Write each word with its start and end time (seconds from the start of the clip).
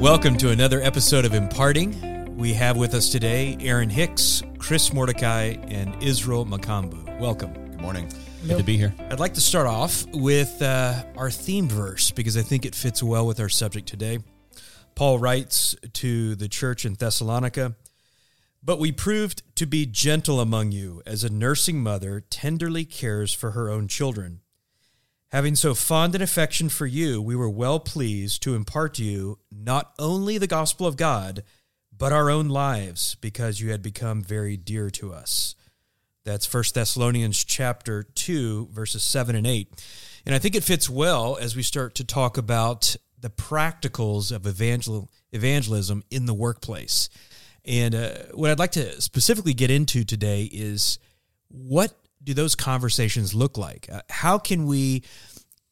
Welcome 0.00 0.36
to 0.38 0.50
another 0.50 0.82
episode 0.82 1.24
of 1.24 1.32
Imparting. 1.32 2.36
We 2.36 2.52
have 2.52 2.76
with 2.76 2.92
us 2.92 3.08
today 3.08 3.56
Aaron 3.60 3.88
Hicks, 3.88 4.42
Chris 4.58 4.92
Mordecai, 4.92 5.56
and 5.68 6.00
Israel 6.02 6.44
Makambu. 6.44 7.18
Welcome. 7.18 7.54
Good 7.54 7.80
morning. 7.80 8.12
Good 8.46 8.58
to 8.58 8.62
be 8.62 8.76
here. 8.76 8.94
I'd 9.10 9.18
like 9.18 9.32
to 9.34 9.40
start 9.40 9.66
off 9.66 10.04
with 10.12 10.60
uh, 10.60 11.02
our 11.16 11.30
theme 11.30 11.66
verse 11.66 12.10
because 12.10 12.36
I 12.36 12.42
think 12.42 12.66
it 12.66 12.74
fits 12.74 13.02
well 13.02 13.26
with 13.26 13.40
our 13.40 13.48
subject 13.48 13.88
today. 13.88 14.18
Paul 14.94 15.18
writes 15.18 15.74
to 15.94 16.34
the 16.34 16.46
church 16.46 16.84
in 16.84 16.92
Thessalonica 16.92 17.74
But 18.62 18.78
we 18.78 18.92
proved 18.92 19.42
to 19.56 19.66
be 19.66 19.86
gentle 19.86 20.40
among 20.40 20.72
you, 20.72 21.02
as 21.06 21.24
a 21.24 21.32
nursing 21.32 21.82
mother 21.82 22.20
tenderly 22.20 22.84
cares 22.84 23.32
for 23.32 23.52
her 23.52 23.70
own 23.70 23.88
children. 23.88 24.40
Having 25.32 25.56
so 25.56 25.74
fond 25.74 26.14
an 26.14 26.22
affection 26.22 26.68
for 26.68 26.86
you, 26.86 27.20
we 27.20 27.34
were 27.34 27.50
well 27.50 27.80
pleased 27.80 28.42
to 28.42 28.54
impart 28.54 28.94
to 28.94 29.04
you 29.04 29.38
not 29.50 29.92
only 29.98 30.38
the 30.38 30.46
gospel 30.46 30.86
of 30.86 30.96
God, 30.96 31.42
but 31.96 32.12
our 32.12 32.30
own 32.30 32.48
lives, 32.48 33.16
because 33.20 33.60
you 33.60 33.70
had 33.70 33.82
become 33.82 34.22
very 34.22 34.56
dear 34.56 34.88
to 34.90 35.12
us. 35.12 35.56
That's 36.24 36.52
1 36.52 36.64
Thessalonians 36.74 37.44
chapter 37.44 38.04
2, 38.04 38.68
verses 38.70 39.02
7 39.02 39.34
and 39.34 39.46
8. 39.46 39.68
And 40.26 40.34
I 40.34 40.38
think 40.38 40.54
it 40.54 40.64
fits 40.64 40.88
well 40.88 41.36
as 41.40 41.56
we 41.56 41.62
start 41.62 41.94
to 41.96 42.04
talk 42.04 42.36
about 42.36 42.96
the 43.18 43.30
practicals 43.30 44.30
of 44.34 44.46
evangel- 44.46 45.10
evangelism 45.32 46.04
in 46.10 46.26
the 46.26 46.34
workplace. 46.34 47.08
And 47.64 47.94
uh, 47.94 48.10
what 48.34 48.50
I'd 48.50 48.58
like 48.58 48.72
to 48.72 49.00
specifically 49.00 49.54
get 49.54 49.70
into 49.70 50.04
today 50.04 50.44
is 50.44 50.98
what 51.48 51.94
do 52.26 52.34
those 52.34 52.56
conversations 52.56 53.32
look 53.34 53.56
like? 53.56 53.88
Uh, 53.90 54.02
how 54.10 54.36
can 54.36 54.66
we 54.66 55.04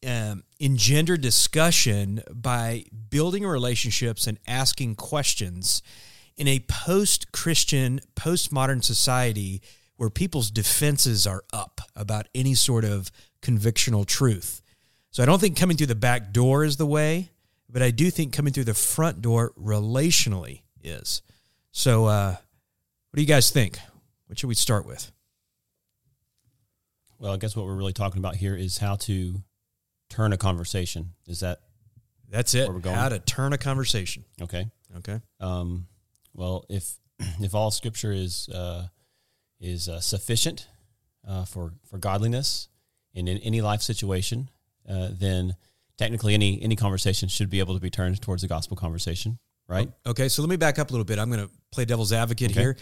um, 0.07 0.43
engender 0.59 1.17
discussion 1.17 2.23
by 2.33 2.85
building 3.09 3.45
relationships 3.45 4.25
and 4.25 4.39
asking 4.47 4.95
questions 4.95 5.83
in 6.37 6.47
a 6.47 6.61
post 6.61 7.33
Christian, 7.33 7.99
post-modern 8.15 8.81
society 8.81 9.61
where 9.97 10.09
people's 10.09 10.49
defenses 10.49 11.27
are 11.27 11.43
up 11.53 11.81
about 11.95 12.27
any 12.33 12.53
sort 12.53 12.85
of 12.85 13.11
convictional 13.41 14.05
truth? 14.05 14.61
So 15.11 15.23
I 15.23 15.25
don't 15.25 15.39
think 15.39 15.57
coming 15.57 15.75
through 15.75 15.87
the 15.87 15.95
back 15.95 16.31
door 16.31 16.63
is 16.63 16.77
the 16.77 16.85
way, 16.85 17.31
but 17.69 17.81
I 17.81 17.91
do 17.91 18.09
think 18.09 18.31
coming 18.31 18.53
through 18.53 18.63
the 18.63 18.73
front 18.73 19.21
door 19.21 19.51
relationally 19.61 20.61
is. 20.81 21.21
So, 21.71 22.05
uh, 22.05 22.31
what 22.31 23.17
do 23.17 23.21
you 23.21 23.27
guys 23.27 23.51
think? 23.51 23.77
What 24.27 24.39
should 24.39 24.47
we 24.47 24.55
start 24.55 24.85
with? 24.85 25.11
Well, 27.19 27.33
I 27.33 27.37
guess 27.37 27.55
what 27.55 27.65
we're 27.65 27.75
really 27.75 27.93
talking 27.93 28.19
about 28.19 28.35
here 28.35 28.55
is 28.55 28.77
how 28.77 28.95
to 28.97 29.41
turn 30.09 30.33
a 30.33 30.37
conversation. 30.37 31.11
Is 31.27 31.39
that 31.39 31.59
That's 32.29 32.53
it. 32.53 32.67
Where 32.67 32.73
we're 32.75 32.81
going? 32.81 32.95
How 32.95 33.09
to 33.09 33.19
turn 33.19 33.53
a 33.53 33.57
conversation. 33.57 34.25
okay? 34.41 34.69
Okay. 34.97 35.19
Um, 35.39 35.87
well, 36.33 36.65
if 36.69 36.97
if 37.39 37.55
all 37.55 37.71
Scripture 37.71 38.11
is 38.11 38.49
uh, 38.49 38.87
is 39.59 39.87
uh, 39.89 39.99
sufficient 40.01 40.67
uh, 41.27 41.45
for 41.45 41.73
for 41.89 41.97
godliness 41.97 42.67
in, 43.13 43.27
in 43.27 43.37
any 43.39 43.61
life 43.61 43.81
situation, 43.81 44.49
uh, 44.87 45.09
then 45.11 45.55
technically 45.97 46.33
any 46.33 46.61
any 46.61 46.75
conversation 46.75 47.29
should 47.29 47.49
be 47.49 47.59
able 47.59 47.73
to 47.73 47.79
be 47.79 47.89
turned 47.89 48.21
towards 48.21 48.43
a 48.43 48.47
gospel 48.47 48.75
conversation, 48.77 49.39
right? 49.67 49.89
Okay. 50.05 50.27
So 50.29 50.41
let 50.41 50.49
me 50.49 50.57
back 50.57 50.77
up 50.79 50.89
a 50.89 50.93
little 50.93 51.05
bit. 51.05 51.17
I'm 51.19 51.29
going 51.31 51.45
to 51.47 51.51
play 51.71 51.85
devil's 51.85 52.11
advocate 52.13 52.51
Okay. 52.51 52.59
here. 52.59 52.77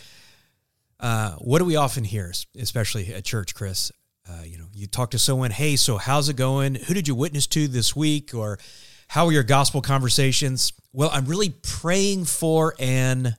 Uh, 1.00 1.32
what 1.36 1.60
do 1.60 1.66
we 1.66 1.76
often 1.76 2.04
hear, 2.04 2.32
especially 2.58 3.14
at 3.14 3.24
church, 3.26 3.54
Chris? 3.56 3.92
Uh, 4.28 4.44
you 4.46 4.58
know, 4.58 4.68
you 4.74 4.88
talk 4.88 5.12
to 5.12 5.20
someone, 5.20 5.52
hey, 5.52 5.76
so 5.76 5.98
how's 5.98 6.30
it 6.30 6.36
going? 6.36 6.76
Who 6.76 6.94
did 6.94 7.08
you 7.08 7.16
witness 7.16 7.46
to 7.48 7.68
this 7.68 7.96
week? 7.96 8.34
Or 8.34 8.58
how 9.10 9.26
are 9.26 9.32
your 9.32 9.44
gospel 9.44 9.82
conversations? 9.82 10.72
Well, 10.94 11.10
I'm 11.12 11.26
really 11.26 11.50
praying 11.50 12.26
for 12.26 12.74
an 12.80 13.36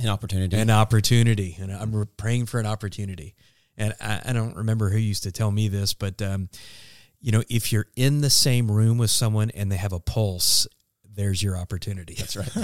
An 0.00 0.08
opportunity. 0.08 0.56
an 0.56 0.70
opportunity, 0.70 1.56
and 1.60 1.70
I'm 1.72 2.08
praying 2.16 2.46
for 2.46 2.58
an 2.58 2.66
opportunity. 2.66 3.34
And 3.76 3.94
I, 4.00 4.22
I 4.26 4.32
don't 4.32 4.56
remember 4.56 4.88
who 4.88 4.98
used 4.98 5.24
to 5.24 5.32
tell 5.32 5.50
me 5.50 5.68
this, 5.68 5.94
but 5.94 6.22
um, 6.22 6.48
you 7.20 7.32
know, 7.32 7.42
if 7.50 7.72
you're 7.72 7.86
in 7.96 8.20
the 8.20 8.30
same 8.30 8.70
room 8.70 8.98
with 8.98 9.10
someone 9.10 9.50
and 9.50 9.70
they 9.70 9.76
have 9.76 9.92
a 9.92 10.00
pulse, 10.00 10.66
there's 11.14 11.42
your 11.42 11.56
opportunity. 11.56 12.14
That's 12.14 12.36
right. 12.36 12.54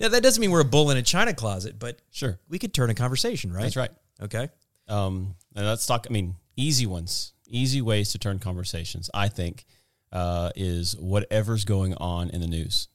now 0.00 0.08
that 0.08 0.20
doesn't 0.22 0.40
mean 0.40 0.50
we're 0.50 0.60
a 0.60 0.64
bull 0.64 0.90
in 0.90 0.96
a 0.96 1.02
china 1.02 1.34
closet, 1.34 1.78
but 1.78 1.98
sure. 2.10 2.38
we 2.48 2.58
could 2.58 2.74
turn 2.74 2.90
a 2.90 2.94
conversation, 2.94 3.52
right? 3.52 3.62
That's 3.62 3.76
right. 3.76 3.90
Okay. 4.22 4.48
Um, 4.88 5.34
and 5.54 5.66
let's 5.66 5.86
talk. 5.86 6.06
I 6.08 6.12
mean, 6.12 6.36
easy 6.56 6.86
ones, 6.86 7.32
easy 7.48 7.80
ways 7.82 8.12
to 8.12 8.18
turn 8.18 8.38
conversations. 8.38 9.10
I 9.14 9.28
think 9.28 9.64
uh, 10.12 10.50
is 10.56 10.96
whatever's 10.98 11.64
going 11.64 11.94
on 11.94 12.30
in 12.30 12.40
the 12.40 12.46
news. 12.46 12.88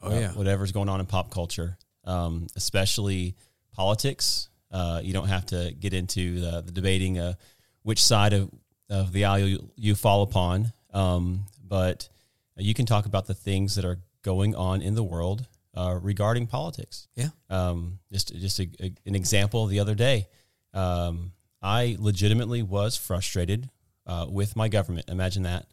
Oh, 0.00 0.10
Uh, 0.16 0.20
yeah. 0.20 0.32
whatever's 0.32 0.72
going 0.72 0.88
on 0.88 1.00
in 1.00 1.06
pop 1.06 1.30
culture, 1.30 1.76
um, 2.04 2.46
especially 2.56 3.34
politics. 3.72 4.48
Uh, 4.70 5.00
you 5.02 5.12
don't 5.12 5.28
have 5.28 5.46
to 5.46 5.72
get 5.78 5.94
into 5.94 6.40
the, 6.40 6.60
the 6.60 6.72
debating 6.72 7.18
uh, 7.18 7.34
which 7.82 8.02
side 8.02 8.32
of, 8.32 8.50
of 8.90 9.12
the 9.12 9.24
aisle 9.24 9.46
you, 9.46 9.70
you 9.76 9.94
fall 9.94 10.22
upon, 10.22 10.72
um, 10.92 11.44
but 11.66 12.08
you 12.56 12.74
can 12.74 12.86
talk 12.86 13.06
about 13.06 13.26
the 13.26 13.34
things 13.34 13.76
that 13.76 13.84
are 13.84 13.98
going 14.22 14.54
on 14.54 14.82
in 14.82 14.94
the 14.94 15.02
world 15.02 15.46
uh, 15.74 15.98
regarding 16.02 16.46
politics. 16.46 17.08
Yeah. 17.14 17.28
Um, 17.48 17.98
just 18.12 18.34
just 18.36 18.58
a, 18.60 18.68
a- 18.80 18.94
an 19.06 19.14
example 19.14 19.66
the 19.66 19.80
other 19.80 19.94
day, 19.94 20.26
um, 20.74 21.32
I 21.62 21.96
legitimately 21.98 22.62
was 22.62 22.96
frustrated 22.96 23.68
uh, 24.06 24.26
with 24.28 24.56
my 24.56 24.68
government. 24.68 25.08
Imagine 25.08 25.44
that, 25.44 25.66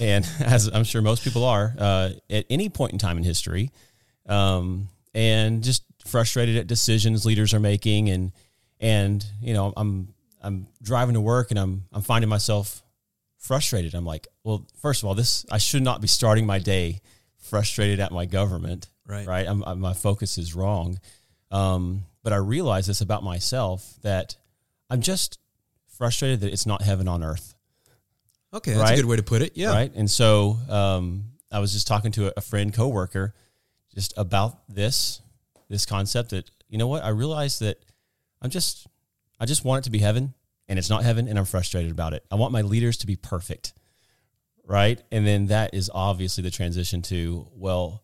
and 0.00 0.28
as 0.40 0.68
I'm 0.72 0.84
sure 0.84 1.02
most 1.02 1.24
people 1.24 1.44
are 1.44 1.74
uh, 1.78 2.10
at 2.30 2.46
any 2.50 2.68
point 2.68 2.92
in 2.92 2.98
time 2.98 3.16
in 3.16 3.24
history, 3.24 3.70
um, 4.28 4.88
and 5.14 5.62
just 5.62 5.84
frustrated 6.06 6.56
at 6.56 6.66
decisions 6.66 7.24
leaders 7.24 7.54
are 7.54 7.60
making, 7.60 8.10
and 8.10 8.32
and 8.80 9.24
you 9.40 9.54
know 9.54 9.72
I'm 9.76 10.14
I'm 10.42 10.66
driving 10.82 11.14
to 11.14 11.20
work 11.20 11.50
and 11.50 11.58
I'm 11.58 11.84
I'm 11.92 12.02
finding 12.02 12.28
myself 12.28 12.82
frustrated. 13.38 13.94
I'm 13.94 14.06
like, 14.06 14.28
well, 14.44 14.66
first 14.80 15.02
of 15.02 15.08
all, 15.08 15.14
this 15.14 15.44
I 15.50 15.58
should 15.58 15.82
not 15.82 16.00
be 16.00 16.08
starting 16.08 16.46
my 16.46 16.58
day 16.58 17.00
frustrated 17.38 17.98
at 18.00 18.12
my 18.12 18.24
government 18.24 18.88
Right. 19.06 19.26
right? 19.26 19.46
I'm, 19.46 19.64
i 19.64 19.74
my 19.74 19.94
focus 19.94 20.38
is 20.38 20.54
wrong. 20.54 20.98
Um, 21.50 22.04
but 22.22 22.32
I 22.32 22.36
realize 22.36 22.86
this 22.86 23.00
about 23.00 23.22
myself 23.22 23.94
that 24.02 24.36
I'm 24.90 25.00
just 25.00 25.38
frustrated 25.96 26.40
that 26.40 26.52
it's 26.52 26.66
not 26.66 26.82
heaven 26.82 27.08
on 27.08 27.22
earth, 27.22 27.54
Okay. 28.54 28.72
That's 28.72 28.82
Right? 28.90 28.92
a 28.92 28.96
good 29.02 29.08
way 29.08 29.16
to 29.16 29.22
put 29.22 29.40
it. 29.40 29.52
Yeah. 29.56 29.70
right? 29.70 29.90
And 29.94 30.10
so 30.10 30.58
um, 30.68 31.24
I 31.50 31.58
was 31.58 31.72
just 31.72 31.86
talking 31.86 32.12
to 32.12 32.28
a, 32.28 32.32
a 32.36 32.40
friend, 32.42 32.72
coworker, 32.74 33.34
just 33.94 34.12
about 34.16 34.68
this 34.68 35.20
this 35.68 35.86
concept 35.86 36.30
that 36.30 36.50
you 36.68 36.76
know 36.76 36.86
what 36.86 37.02
I 37.02 37.08
realized 37.08 37.60
that 37.60 37.78
I'm 38.42 38.50
just 38.50 38.86
I 39.40 39.46
just 39.46 39.64
want 39.64 39.78
it 39.80 39.84
to 39.84 39.90
be 39.90 40.00
heaven, 40.00 40.34
and 40.68 40.78
it's 40.78 40.90
not 40.90 41.02
heaven, 41.02 41.28
and 41.28 41.38
I'm 41.38 41.46
frustrated 41.46 41.90
about 41.90 42.12
it. 42.12 42.24
I 42.30 42.34
want 42.34 42.52
my 42.52 42.60
leaders 42.60 42.98
to 42.98 43.06
be 43.06 43.16
perfect, 43.16 43.72
right? 44.66 45.00
And 45.10 45.26
then 45.26 45.46
that 45.46 45.72
is 45.74 45.90
obviously 45.94 46.42
the 46.42 46.50
transition 46.50 47.00
to 47.02 47.48
well, 47.54 48.02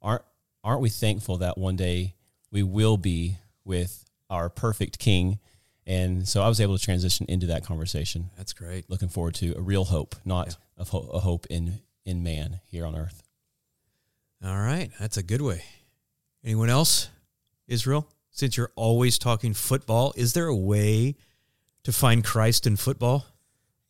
aren't 0.00 0.22
aren't 0.62 0.80
we 0.80 0.90
thankful 0.90 1.38
that 1.38 1.58
one 1.58 1.74
day 1.74 2.14
we 2.52 2.62
will 2.62 2.96
be 2.96 3.38
with 3.68 4.04
our 4.28 4.48
perfect 4.48 4.98
King? 4.98 5.38
And 5.86 6.26
so 6.28 6.42
I 6.42 6.48
was 6.48 6.60
able 6.60 6.76
to 6.76 6.84
transition 6.84 7.24
into 7.28 7.46
that 7.46 7.64
conversation 7.64 8.30
That's 8.36 8.52
great. 8.52 8.90
looking 8.90 9.08
forward 9.08 9.34
to 9.36 9.54
a 9.56 9.60
real 9.60 9.84
hope, 9.84 10.16
not 10.24 10.56
a, 10.76 10.84
ho- 10.84 11.08
a 11.12 11.20
hope 11.20 11.46
in 11.48 11.80
in 12.04 12.22
man 12.22 12.60
here 12.66 12.84
on 12.86 12.96
earth. 12.96 13.22
All 14.44 14.56
right. 14.58 14.90
That's 14.98 15.16
a 15.16 15.22
good 15.22 15.42
way. 15.42 15.62
Anyone 16.44 16.70
else? 16.70 17.08
Israel? 17.66 18.08
Since 18.30 18.56
you're 18.56 18.72
always 18.76 19.18
talking 19.18 19.52
football, 19.52 20.12
is 20.16 20.32
there 20.32 20.46
a 20.46 20.56
way 20.56 21.16
to 21.84 21.92
find 21.92 22.24
Christ 22.24 22.66
in 22.66 22.76
football? 22.76 23.26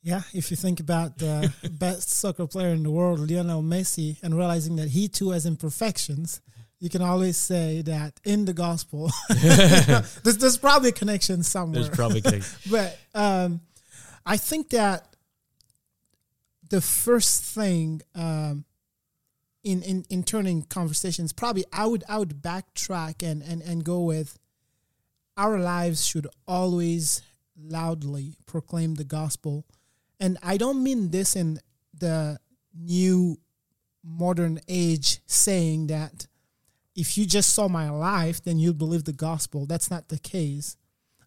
Yeah, 0.01 0.21
if 0.33 0.49
you 0.49 0.57
think 0.57 0.79
about 0.79 1.17
the 1.17 1.53
best 1.71 2.09
soccer 2.09 2.47
player 2.47 2.69
in 2.69 2.83
the 2.83 2.91
world, 2.91 3.19
Lionel 3.29 3.61
Messi, 3.61 4.17
and 4.23 4.35
realizing 4.35 4.75
that 4.77 4.89
he 4.89 5.07
too 5.07 5.31
has 5.31 5.45
imperfections, 5.45 6.41
you 6.79 6.89
can 6.89 7.01
always 7.01 7.35
say 7.35 7.81
that 7.83 8.19
in 8.23 8.45
the 8.45 8.53
gospel, 8.53 9.11
there's, 9.29 10.37
there's 10.37 10.57
probably 10.57 10.89
a 10.89 10.93
connection 10.93 11.43
somewhere. 11.43 11.83
There's 11.83 11.95
probably 11.95 12.21
but 12.71 12.97
um, 13.13 13.61
I 14.25 14.37
think 14.37 14.69
that 14.69 15.15
the 16.69 16.81
first 16.81 17.43
thing 17.43 18.01
um, 18.15 18.65
in, 19.63 19.81
in 19.83 20.05
in 20.09 20.23
turning 20.23 20.63
conversations, 20.63 21.33
probably 21.33 21.65
I 21.73 21.85
would 21.85 22.03
I 22.07 22.17
would 22.17 22.41
backtrack 22.41 23.29
and 23.29 23.43
and 23.43 23.61
and 23.61 23.83
go 23.83 24.01
with 24.03 24.39
our 25.35 25.59
lives 25.59 26.05
should 26.05 26.27
always 26.47 27.21
loudly 27.57 28.35
proclaim 28.45 28.95
the 28.95 29.03
gospel, 29.03 29.65
and 30.19 30.37
I 30.41 30.55
don't 30.55 30.81
mean 30.81 31.11
this 31.11 31.35
in 31.35 31.59
the 31.93 32.39
new 32.73 33.37
modern 34.01 34.61
age 34.69 35.19
saying 35.25 35.87
that 35.87 36.27
if 36.99 37.17
you 37.17 37.25
just 37.25 37.53
saw 37.53 37.69
my 37.69 37.89
life, 37.89 38.43
then 38.43 38.59
you'd 38.59 38.77
believe 38.77 39.05
the 39.05 39.13
gospel. 39.13 39.65
That's 39.65 39.89
not 39.89 40.09
the 40.09 40.19
case. 40.19 40.75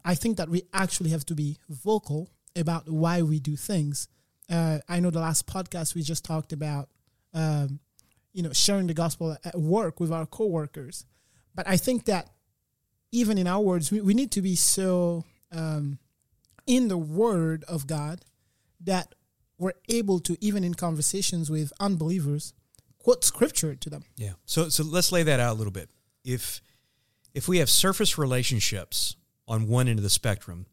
I 0.04 0.14
think 0.14 0.36
that 0.36 0.50
we 0.50 0.64
actually 0.74 1.10
have 1.10 1.24
to 1.26 1.34
be 1.34 1.56
vocal 1.70 2.28
about 2.54 2.90
why 2.90 3.22
we 3.22 3.40
do 3.40 3.56
things. 3.56 4.06
Uh, 4.50 4.80
I 4.86 5.00
know 5.00 5.08
the 5.08 5.20
last 5.20 5.46
podcast 5.46 5.94
we 5.94 6.02
just 6.02 6.26
talked 6.26 6.52
about, 6.52 6.90
um, 7.32 7.80
you 8.34 8.42
know, 8.42 8.52
sharing 8.52 8.86
the 8.86 8.92
gospel 8.92 9.34
at 9.44 9.58
work 9.58 9.98
with 9.98 10.12
our 10.12 10.26
coworkers. 10.26 11.06
But 11.54 11.66
I 11.66 11.78
think 11.78 12.04
that 12.04 12.28
even 13.10 13.38
in 13.38 13.46
our 13.46 13.60
words, 13.60 13.90
we, 13.90 14.02
we 14.02 14.12
need 14.12 14.30
to 14.32 14.42
be 14.42 14.56
so 14.56 15.25
um, 15.52 15.98
in 16.66 16.88
the 16.88 16.98
Word 16.98 17.64
of 17.66 17.86
God 17.86 18.26
that 18.80 19.14
we're 19.56 19.72
able 19.88 20.18
to, 20.20 20.36
even 20.44 20.64
in 20.64 20.75
conversations 20.75 21.50
with 21.50 21.72
unbelievers, 21.80 22.52
quote 23.02 23.25
scripture 23.25 23.75
to 23.75 23.90
them. 23.90 24.04
Yeah. 24.16 24.32
So 24.46 24.69
so 24.69 24.82
let's 24.84 25.12
lay 25.12 25.22
that 25.25 25.40
out 25.40 25.52
a 25.52 25.58
little 25.58 25.72
bit. 25.72 25.90
If 26.25 26.60
if 27.34 27.49
we 27.49 27.58
have 27.58 27.70
surface 27.70 28.19
relationships 28.19 29.16
on 29.49 29.66
one 29.69 29.88
end 29.88 29.99
of 29.99 30.02
the 30.02 30.10
spectrum, 30.10 30.66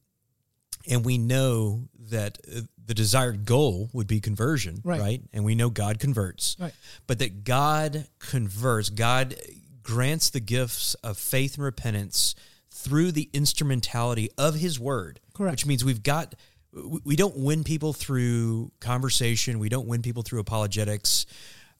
and 0.89 1.03
we 1.05 1.17
know 1.17 1.87
that 2.09 2.37
uh, 2.47 2.61
the 2.85 2.93
desired 2.93 3.45
goal 3.45 3.89
would 3.93 4.07
be 4.07 4.19
conversion, 4.19 4.81
Right. 4.83 4.99
right? 4.99 5.21
And 5.33 5.43
we 5.45 5.55
know 5.55 5.69
God 5.69 5.99
converts, 5.99 6.55
Right. 6.59 6.73
but 7.07 7.19
that 7.19 7.43
God 7.43 8.07
converts, 8.19 8.89
God 8.89 9.35
grants 9.83 10.29
the 10.29 10.39
gifts 10.39 10.95
of 10.95 11.17
faith 11.17 11.55
and 11.55 11.63
repentance 11.63 12.35
through 12.71 13.11
the 13.11 13.29
instrumentality 13.33 14.29
of 14.37 14.55
His 14.55 14.79
Word. 14.79 15.19
Correct. 15.33 15.53
Which 15.53 15.65
means 15.65 15.85
we've 15.85 16.03
got 16.03 16.35
we 16.71 16.99
we 17.03 17.15
don't 17.15 17.37
win 17.37 17.63
people 17.63 17.93
through 17.93 18.71
conversation. 18.79 19.57
We 19.59 19.69
don't 19.69 19.87
win 19.87 20.01
people 20.01 20.21
through 20.23 20.39
apologetics. 20.39 21.25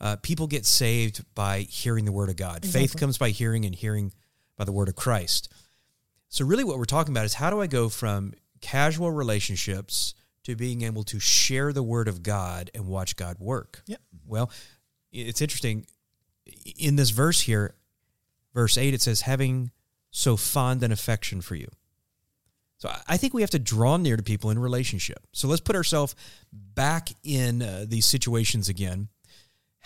Uh, 0.02 0.16
people 0.18 0.48
get 0.48 0.66
saved 0.66 1.24
by 1.36 1.62
hearing 1.62 2.06
the 2.06 2.12
Word 2.12 2.30
of 2.30 2.36
God. 2.38 2.66
Faith 2.66 2.96
comes 2.98 3.18
by 3.18 3.30
hearing, 3.32 3.66
and 3.66 3.76
hearing 3.76 4.14
by 4.56 4.64
the 4.64 4.72
Word 4.72 4.88
of 4.88 4.96
Christ. 4.96 5.52
So, 6.30 6.46
really, 6.46 6.64
what 6.64 6.78
we're 6.78 6.86
talking 6.86 7.14
about 7.14 7.26
is 7.26 7.34
how 7.36 7.50
do 7.50 7.60
I 7.62 7.68
go 7.68 7.90
from 7.90 8.34
casual 8.62 9.12
relationships 9.12 10.14
to 10.44 10.56
being 10.56 10.84
able 10.84 11.04
to 11.04 11.20
share 11.20 11.74
the 11.74 11.84
Word 11.84 12.08
of 12.08 12.24
God 12.24 12.70
and 12.74 12.88
watch 12.88 13.16
God 13.16 13.38
work? 13.40 13.82
Yep. 13.88 14.00
Well, 14.26 14.52
it's 15.12 15.42
interesting. 15.42 15.86
In 16.78 16.96
this 16.96 17.10
verse 17.10 17.42
here, 17.42 17.76
verse 18.54 18.78
8, 18.78 18.94
it 18.94 19.02
says, 19.02 19.22
having 19.22 19.72
so 20.12 20.38
fond 20.38 20.82
an 20.84 20.92
affection 20.92 21.42
for 21.42 21.56
you. 21.56 21.68
So 22.78 22.90
I- 22.90 23.02
I 23.10 23.18
think 23.18 23.34
we 23.34 23.42
have 23.42 23.50
to 23.52 23.60
draw 23.60 23.98
near 23.98 24.16
to 24.18 24.24
people 24.24 24.50
in 24.50 24.58
relationship. 24.60 25.28
So 25.34 25.48
let's 25.48 25.62
put 25.62 25.76
ourselves 25.76 26.16
back 26.54 27.10
in 27.24 27.62
uh, 27.62 27.86
these 27.88 28.06
situations 28.06 28.70
again. 28.70 29.10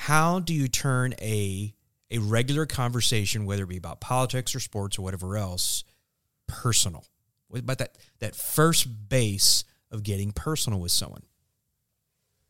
How 0.04 0.42
do 0.42 0.54
you 0.54 0.68
turn 0.68 1.14
a 1.22 1.74
a 2.12 2.18
regular 2.18 2.66
conversation, 2.66 3.46
whether 3.46 3.64
it 3.64 3.70
be 3.70 3.78
about 3.78 4.02
politics 4.02 4.54
or 4.54 4.60
sports 4.60 5.00
or 5.00 5.02
whatever 5.02 5.38
else, 5.38 5.86
personal? 6.46 7.06
What 7.48 7.62
about 7.62 7.78
that 7.78 7.98
that 8.20 8.36
first 8.36 9.08
base 9.08 9.64
of 9.92 10.04
getting 10.04 10.34
personal 10.34 10.82
with 10.82 10.92
someone? 10.92 11.24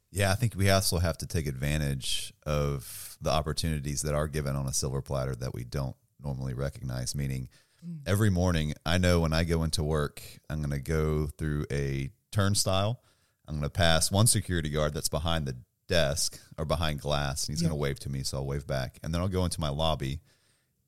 Yeah, 0.10 0.32
I 0.32 0.34
think 0.34 0.56
we 0.56 0.72
also 0.72 0.98
have 0.98 1.20
to 1.20 1.28
take 1.28 1.46
advantage 1.46 2.34
of 2.44 3.20
the 3.22 3.30
opportunities 3.30 4.02
that 4.02 4.16
are 4.16 4.28
given 4.28 4.56
on 4.56 4.66
a 4.66 4.74
silver 4.74 5.04
platter 5.04 5.36
that 5.36 5.54
we 5.54 5.64
don't 5.64 5.96
normally 6.24 6.56
recognize. 6.56 7.14
Meaning, 7.14 7.50
mm. 7.88 8.00
every 8.08 8.32
morning, 8.32 8.74
I 8.84 8.98
know 8.98 9.20
when 9.20 9.32
I 9.32 9.44
go 9.44 9.62
into 9.62 9.84
work, 9.84 10.24
I'm 10.50 10.58
going 10.58 10.72
to 10.72 10.80
go 10.80 11.28
through 11.28 11.68
a 11.72 12.10
turnstile. 12.32 13.04
I'm 13.48 13.54
going 13.54 13.62
to 13.62 13.70
pass 13.70 14.12
one 14.12 14.26
security 14.26 14.72
guard 14.72 14.96
that's 14.96 15.08
behind 15.10 15.46
the 15.46 15.56
desk 15.88 16.40
or 16.58 16.66
behind 16.66 17.02
glass, 17.02 17.48
and 17.48 17.54
he's 17.56 17.62
Yeah. 17.62 17.70
going 17.70 17.78
to 17.78 17.82
wave 17.82 18.00
to 18.00 18.10
me, 18.10 18.24
so 18.24 18.38
I'll 18.38 18.46
wave 18.46 18.66
back. 18.68 19.00
And 19.04 19.14
then 19.14 19.22
I'll 19.22 19.28
go 19.28 19.44
into 19.44 19.60
my 19.60 19.70
lobby, 19.70 20.22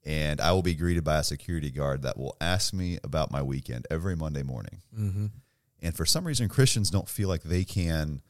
and 0.03 0.39
I 0.39 0.51
will 0.51 0.61
be 0.61 0.75
greeted 0.75 1.03
by 1.03 1.17
a 1.19 1.23
security 1.23 1.69
guard 1.71 2.01
that 2.03 2.17
will 2.17 2.37
ask 2.39 2.73
me 2.73 2.99
about 3.03 3.31
my 3.31 3.41
weekend 3.41 3.87
every 3.89 4.15
Monday 4.15 4.43
morning. 4.43 4.81
Mm-hmm. 4.97 5.25
And 5.81 5.95
for 5.95 6.05
some 6.05 6.25
reason, 6.25 6.47
Christians 6.49 6.89
don't 6.89 7.09
feel 7.09 7.29
like 7.29 7.43
they 7.43 7.63
can 7.65 8.21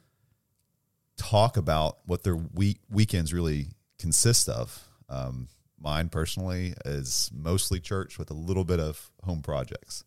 talk 1.17 1.55
about 1.57 1.99
what 2.05 2.23
their 2.23 2.35
week 2.35 2.79
weekends 2.89 3.33
really 3.33 3.69
consist 3.99 4.49
of. 4.49 4.83
Um, 5.07 5.47
mine 5.79 6.09
personally 6.09 6.73
is 6.83 7.29
mostly 7.33 7.79
church 7.79 8.17
with 8.17 8.29
a 8.31 8.33
little 8.33 8.65
bit 8.65 8.79
of 8.79 9.11
home 9.23 9.41
projects. 9.41 10.03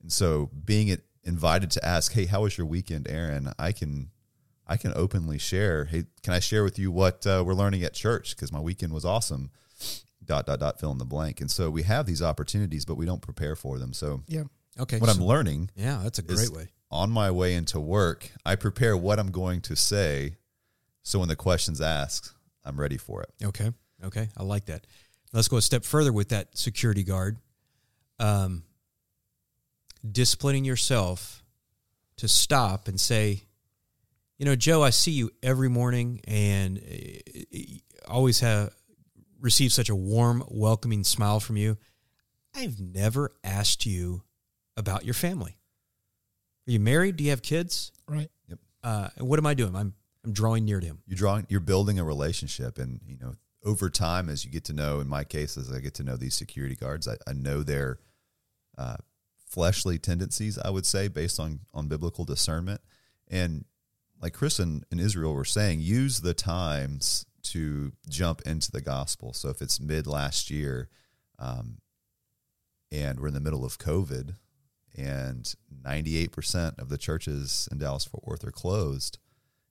And 0.00 0.12
so 0.12 0.50
being 0.64 0.88
it 0.88 1.04
invited 1.24 1.70
to 1.72 1.84
ask, 1.84 2.12
"Hey, 2.12 2.24
how 2.26 2.42
was 2.42 2.56
your 2.56 2.66
weekend, 2.66 3.08
Aaron?" 3.08 3.52
I 3.58 3.72
can 3.72 4.10
I 4.68 4.76
can 4.76 4.92
openly 4.94 5.38
share. 5.38 5.86
Hey, 5.86 6.04
can 6.22 6.32
I 6.34 6.40
share 6.40 6.62
with 6.62 6.78
you 6.78 6.90
what 6.90 7.26
uh, 7.26 7.42
we're 7.46 7.54
learning 7.54 7.82
at 7.84 7.94
church 7.94 8.36
because 8.36 8.52
my 8.52 8.60
weekend 8.60 8.92
was 8.92 9.04
awesome. 9.04 9.50
Dot 10.24 10.44
dot 10.46 10.60
dot. 10.60 10.78
Fill 10.78 10.92
in 10.92 10.98
the 10.98 11.06
blank. 11.06 11.40
And 11.40 11.50
so 11.50 11.70
we 11.70 11.84
have 11.84 12.04
these 12.04 12.20
opportunities, 12.20 12.84
but 12.84 12.96
we 12.96 13.06
don't 13.06 13.22
prepare 13.22 13.56
for 13.56 13.78
them. 13.78 13.92
So 13.94 14.22
Yeah. 14.28 14.44
Okay. 14.78 14.98
what 14.98 15.08
so- 15.08 15.16
I'm 15.16 15.24
learning 15.24 15.70
yeah, 15.74 16.00
that's 16.02 16.18
a 16.18 16.24
is 16.26 16.48
great 16.48 16.50
way. 16.56 16.68
on 16.90 17.10
my 17.10 17.30
way 17.30 17.54
into 17.54 17.80
work, 17.80 18.30
I 18.44 18.54
prepare 18.56 18.94
what 18.96 19.18
I'm 19.18 19.30
going 19.30 19.62
to 19.62 19.74
say. 19.76 20.36
So 21.02 21.18
when 21.20 21.28
the 21.28 21.36
question's 21.36 21.80
asked, 21.80 22.32
I'm 22.64 22.78
ready 22.78 22.98
for 22.98 23.22
it. 23.22 23.30
Okay. 23.42 23.72
Okay. 24.04 24.28
I 24.36 24.42
like 24.42 24.66
that. 24.66 24.86
Let's 25.32 25.48
go 25.48 25.56
a 25.56 25.62
step 25.62 25.84
further 25.84 26.12
with 26.12 26.28
that 26.28 26.56
security 26.58 27.02
guard. 27.04 27.38
Um, 28.20 28.64
disciplining 30.08 30.64
yourself 30.64 31.42
to 32.16 32.28
stop 32.28 32.88
and 32.88 33.00
say, 33.00 33.42
you 34.38 34.44
know, 34.46 34.56
Joe, 34.56 34.82
I 34.82 34.90
see 34.90 35.10
you 35.10 35.30
every 35.42 35.68
morning 35.68 36.20
and 36.26 36.78
uh, 36.78 37.58
always 38.08 38.40
have 38.40 38.72
received 39.40 39.72
such 39.72 39.88
a 39.88 39.96
warm, 39.96 40.44
welcoming 40.48 41.04
smile 41.04 41.40
from 41.40 41.56
you. 41.56 41.76
I've 42.54 42.80
never 42.80 43.32
asked 43.44 43.84
you 43.84 44.22
about 44.76 45.04
your 45.04 45.14
family. 45.14 45.58
Are 46.66 46.70
you 46.70 46.80
married? 46.80 47.16
Do 47.16 47.24
you 47.24 47.30
have 47.30 47.42
kids? 47.42 47.92
Right. 48.08 48.30
Uh, 48.82 49.08
and 49.16 49.28
what 49.28 49.38
am 49.38 49.46
I 49.46 49.54
doing? 49.54 49.74
I'm 49.74 49.94
I'm 50.24 50.32
drawing 50.32 50.64
near 50.64 50.80
to 50.80 50.86
him. 50.86 50.98
You're 51.06 51.16
drawing, 51.16 51.46
you're 51.48 51.60
building 51.60 51.98
a 51.98 52.04
relationship, 52.04 52.78
and 52.78 53.00
you 53.06 53.16
know, 53.18 53.34
over 53.64 53.88
time, 53.90 54.28
as 54.28 54.44
you 54.44 54.50
get 54.50 54.64
to 54.64 54.72
know, 54.72 55.00
in 55.00 55.08
my 55.08 55.24
case, 55.24 55.56
as 55.56 55.72
I 55.72 55.80
get 55.80 55.94
to 55.94 56.02
know 56.02 56.16
these 56.16 56.34
security 56.34 56.74
guards, 56.74 57.08
I, 57.08 57.14
I 57.26 57.32
know 57.32 57.62
their 57.62 57.98
uh, 58.76 58.96
fleshly 59.46 59.98
tendencies. 59.98 60.58
I 60.58 60.70
would 60.70 60.86
say, 60.86 61.08
based 61.08 61.40
on 61.40 61.60
on 61.72 61.88
biblical 61.88 62.24
discernment, 62.24 62.80
and 63.28 63.64
like 64.20 64.32
Chris 64.32 64.58
and, 64.58 64.84
and 64.90 65.00
Israel 65.00 65.34
were 65.34 65.44
saying, 65.44 65.80
use 65.80 66.20
the 66.20 66.34
times 66.34 67.26
to 67.44 67.92
jump 68.08 68.42
into 68.42 68.70
the 68.70 68.80
gospel. 68.80 69.32
So 69.32 69.48
if 69.48 69.62
it's 69.62 69.80
mid 69.80 70.06
last 70.06 70.50
year, 70.50 70.88
um, 71.38 71.78
and 72.90 73.20
we're 73.20 73.28
in 73.28 73.34
the 73.34 73.40
middle 73.40 73.64
of 73.64 73.78
COVID, 73.78 74.34
and 74.96 75.54
98% 75.84 76.78
of 76.78 76.88
the 76.88 76.98
churches 76.98 77.68
in 77.70 77.78
Dallas 77.78 78.04
Fort 78.04 78.26
Worth 78.26 78.44
are 78.44 78.50
closed. 78.50 79.18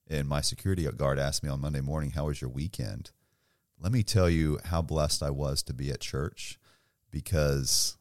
And 0.10 0.28
my 0.28 0.42
security 0.42 0.90
guard 0.92 1.20
asked 1.20 1.44
me 1.44 1.50
on 1.50 1.60
Monday 1.60 1.82
morning, 1.82 2.12
How 2.12 2.28
was 2.28 2.40
your 2.40 2.50
weekend? 2.50 3.12
Let 3.80 3.92
me 3.92 4.04
tell 4.04 4.30
you 4.30 4.60
how 4.66 4.82
blessed 4.82 5.22
I 5.22 5.30
was 5.30 5.62
to 5.64 5.74
be 5.74 5.92
at 5.92 6.00
church 6.00 6.58
because 7.12 7.98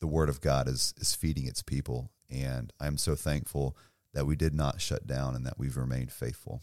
the 0.00 0.06
word 0.06 0.28
of 0.28 0.40
God 0.40 0.68
is, 0.68 0.94
is 0.98 1.14
feeding 1.14 1.46
its 1.46 1.62
people. 1.62 2.10
And 2.30 2.72
I'm 2.80 2.96
so 2.96 3.14
thankful 3.14 3.76
that 4.14 4.26
we 4.26 4.36
did 4.36 4.54
not 4.54 4.80
shut 4.80 5.06
down 5.06 5.34
and 5.34 5.46
that 5.46 5.58
we've 5.58 5.76
remained 5.76 6.12
faithful. 6.12 6.62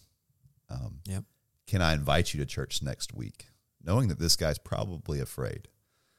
Um, 0.69 1.01
Yep. 1.05 1.23
Can 1.67 1.81
I 1.81 1.93
invite 1.93 2.33
you 2.33 2.39
to 2.39 2.45
church 2.45 2.81
next 2.81 3.13
week? 3.13 3.47
Knowing 3.83 4.07
that 4.09 4.19
this 4.19 4.35
guy's 4.35 4.57
probably 4.57 5.19
afraid 5.19 5.67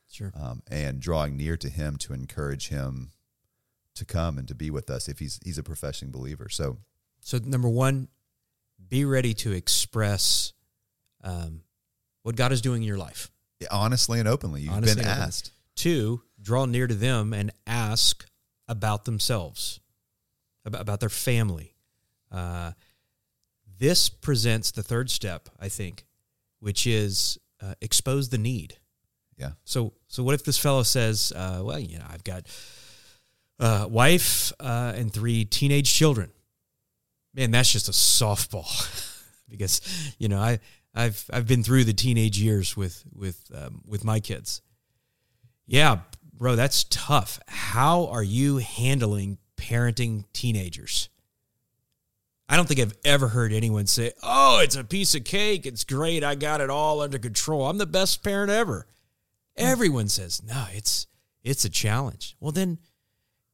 Sure. 0.08 0.32
um, 0.34 0.62
and 0.68 1.00
drawing 1.00 1.36
near 1.36 1.56
to 1.56 1.68
him 1.68 1.96
to 1.98 2.12
encourage 2.12 2.68
him 2.68 3.10
to 3.94 4.04
come 4.04 4.38
and 4.38 4.46
to 4.48 4.54
be 4.54 4.70
with 4.70 4.88
us 4.90 5.08
if 5.08 5.18
he's 5.18 5.38
he's 5.44 5.58
a 5.58 5.62
professing 5.62 6.10
believer. 6.10 6.48
So 6.48 6.78
So 7.20 7.38
number 7.38 7.68
one, 7.68 8.08
be 8.88 9.04
ready 9.04 9.34
to 9.34 9.52
express 9.52 10.52
um, 11.22 11.62
what 12.22 12.34
God 12.36 12.50
is 12.52 12.60
doing 12.60 12.82
in 12.82 12.88
your 12.88 12.96
life. 12.98 13.30
honestly 13.70 14.18
and 14.20 14.28
openly, 14.28 14.62
you've 14.62 14.72
Honestly 14.72 15.02
been 15.02 15.06
openly. 15.10 15.24
asked. 15.26 15.50
Two, 15.76 16.22
draw 16.40 16.64
near 16.64 16.86
to 16.86 16.94
them 16.94 17.32
and 17.34 17.52
ask 17.66 18.24
about 18.68 19.04
themselves, 19.04 19.79
about, 20.64 20.80
about 20.80 21.00
their 21.00 21.08
family. 21.08 21.74
Uh, 22.30 22.72
this 23.78 24.08
presents 24.08 24.70
the 24.70 24.82
third 24.82 25.10
step, 25.10 25.48
I 25.58 25.68
think, 25.68 26.04
which 26.60 26.86
is 26.86 27.38
uh, 27.62 27.74
expose 27.80 28.28
the 28.28 28.38
need. 28.38 28.76
Yeah. 29.36 29.52
So, 29.64 29.94
so 30.06 30.22
what 30.22 30.34
if 30.34 30.44
this 30.44 30.58
fellow 30.58 30.82
says, 30.82 31.32
uh, 31.34 31.62
"Well, 31.64 31.78
you 31.78 31.98
know, 31.98 32.04
I've 32.08 32.24
got 32.24 32.44
a 33.58 33.88
wife 33.88 34.52
uh, 34.60 34.92
and 34.94 35.12
three 35.12 35.44
teenage 35.46 35.92
children." 35.92 36.30
Man, 37.32 37.50
that's 37.50 37.72
just 37.72 37.88
a 37.88 37.92
softball, 37.92 38.68
because 39.48 39.80
you 40.18 40.28
know 40.28 40.38
I 40.38 40.60
I've 40.94 41.24
I've 41.32 41.46
been 41.46 41.62
through 41.62 41.84
the 41.84 41.94
teenage 41.94 42.38
years 42.38 42.76
with 42.76 43.04
with 43.14 43.50
um, 43.54 43.82
with 43.86 44.04
my 44.04 44.20
kids. 44.20 44.60
Yeah, 45.66 46.00
bro, 46.34 46.56
that's 46.56 46.84
tough. 46.84 47.40
How 47.46 48.08
are 48.08 48.22
you 48.22 48.58
handling 48.58 49.38
parenting 49.70 50.24
teenagers? 50.32 51.08
I 52.48 52.56
don't 52.56 52.66
think 52.66 52.80
I've 52.80 52.96
ever 53.04 53.28
heard 53.28 53.52
anyone 53.52 53.86
say, 53.86 54.12
"Oh, 54.22 54.58
it's 54.58 54.74
a 54.74 54.82
piece 54.82 55.14
of 55.14 55.24
cake. 55.24 55.66
It's 55.66 55.84
great. 55.84 56.24
I 56.24 56.34
got 56.34 56.60
it 56.60 56.68
all 56.68 57.00
under 57.00 57.18
control. 57.18 57.68
I'm 57.68 57.78
the 57.78 57.86
best 57.86 58.24
parent 58.24 58.50
ever." 58.50 58.88
Everyone 59.56 60.08
says, 60.08 60.42
"No, 60.42 60.66
it's 60.72 61.06
it's 61.44 61.64
a 61.64 61.70
challenge." 61.70 62.36
Well, 62.40 62.50
then 62.50 62.78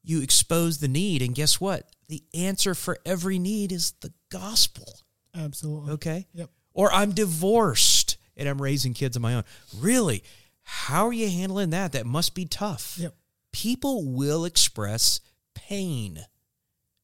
you 0.03 0.23
expose 0.23 0.79
the 0.79 0.89
need 0.89 1.21
and 1.21 1.35
guess 1.35 1.61
what? 1.61 1.91
The 2.09 2.25
answer 2.33 2.75
for 2.75 2.99
every 3.05 3.39
need 3.39 3.73
is 3.73 3.93
the 4.01 4.13
gospel. 4.31 5.01
Absolutely. 5.35 5.93
Okay? 5.93 6.27
Yep. 6.33 6.51
Or 6.73 6.93
I'm 6.93 7.13
divorced 7.13 8.17
and 8.37 8.49
I'm 8.49 8.63
raising 8.63 8.95
kids 8.95 9.17
of 9.17 9.23
my 9.23 9.35
own. 9.35 9.45
Really? 9.77 10.23
How 10.63 11.09
are 11.09 11.13
you 11.13 11.29
handling 11.29 11.71
that? 11.71 11.93
That 11.93 12.07
must 12.07 12.35
be 12.35 12.45
tough. 12.45 12.97
Yep. 12.99 13.15
People 13.53 14.05
will 14.05 14.45
express 14.45 15.21
pain. 15.57 16.25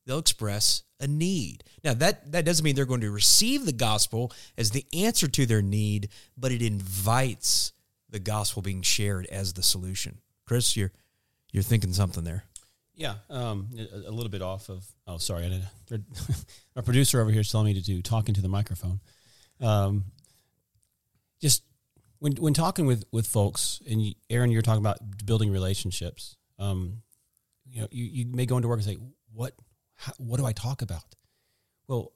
They'll 0.06 0.18
express 0.18 0.82
a 1.00 1.06
need. 1.06 1.64
Now 1.82 1.94
that 1.94 2.30
that 2.32 2.44
doesn't 2.44 2.64
mean 2.64 2.76
they're 2.76 2.84
going 2.84 3.00
to 3.00 3.10
receive 3.10 3.66
the 3.66 3.72
gospel 3.72 4.32
as 4.56 4.70
the 4.70 4.86
answer 4.92 5.28
to 5.28 5.46
their 5.46 5.62
need, 5.62 6.08
but 6.36 6.52
it 6.52 6.62
invites 6.62 7.72
the 8.08 8.20
gospel 8.20 8.62
being 8.62 8.82
shared 8.82 9.26
as 9.26 9.52
the 9.54 9.62
solution. 9.62 10.18
Chris, 10.46 10.76
you're 10.76 10.92
you're 11.52 11.62
thinking 11.62 11.92
something 11.92 12.24
there. 12.24 12.44
Yeah, 12.94 13.14
um, 13.30 13.68
a, 13.76 14.10
a 14.10 14.12
little 14.12 14.28
bit 14.28 14.42
off 14.42 14.68
of. 14.68 14.84
Oh, 15.06 15.18
sorry, 15.18 15.46
I 15.46 15.62
did. 15.88 16.04
Our 16.76 16.82
producer 16.82 17.20
over 17.20 17.30
here 17.30 17.40
is 17.40 17.50
telling 17.50 17.66
me 17.66 17.74
to 17.74 17.82
do 17.82 18.02
talking 18.02 18.34
to 18.34 18.42
the 18.42 18.48
microphone. 18.48 19.00
Um, 19.60 20.04
just 21.40 21.62
when 22.18 22.34
when 22.34 22.54
talking 22.54 22.86
with 22.86 23.04
with 23.12 23.26
folks, 23.26 23.80
and 23.88 24.00
you, 24.00 24.14
Aaron, 24.30 24.50
you're 24.50 24.62
talking 24.62 24.82
about 24.82 24.98
building 25.24 25.50
relationships. 25.50 26.36
Um, 26.58 27.02
you 27.72 27.80
know, 27.80 27.88
you, 27.90 28.04
you 28.04 28.26
may 28.26 28.46
go 28.46 28.56
into 28.56 28.68
work 28.68 28.78
and 28.78 28.86
say, 28.86 28.98
"What 29.32 29.54
how, 29.94 30.12
what 30.18 30.38
do 30.38 30.46
I 30.46 30.52
talk 30.52 30.82
about?" 30.82 31.16
Well, 31.88 32.12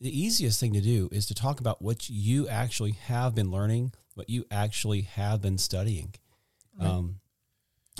the 0.00 0.18
easiest 0.18 0.60
thing 0.60 0.72
to 0.74 0.80
do 0.80 1.08
is 1.12 1.26
to 1.26 1.34
talk 1.34 1.60
about 1.60 1.80
what 1.80 2.10
you 2.10 2.48
actually 2.48 2.92
have 2.92 3.34
been 3.34 3.50
learning, 3.50 3.92
what 4.14 4.28
you 4.28 4.44
actually 4.50 5.02
have 5.02 5.40
been 5.40 5.58
studying. 5.58 6.14
Right. 6.78 6.88
Um, 6.88 7.20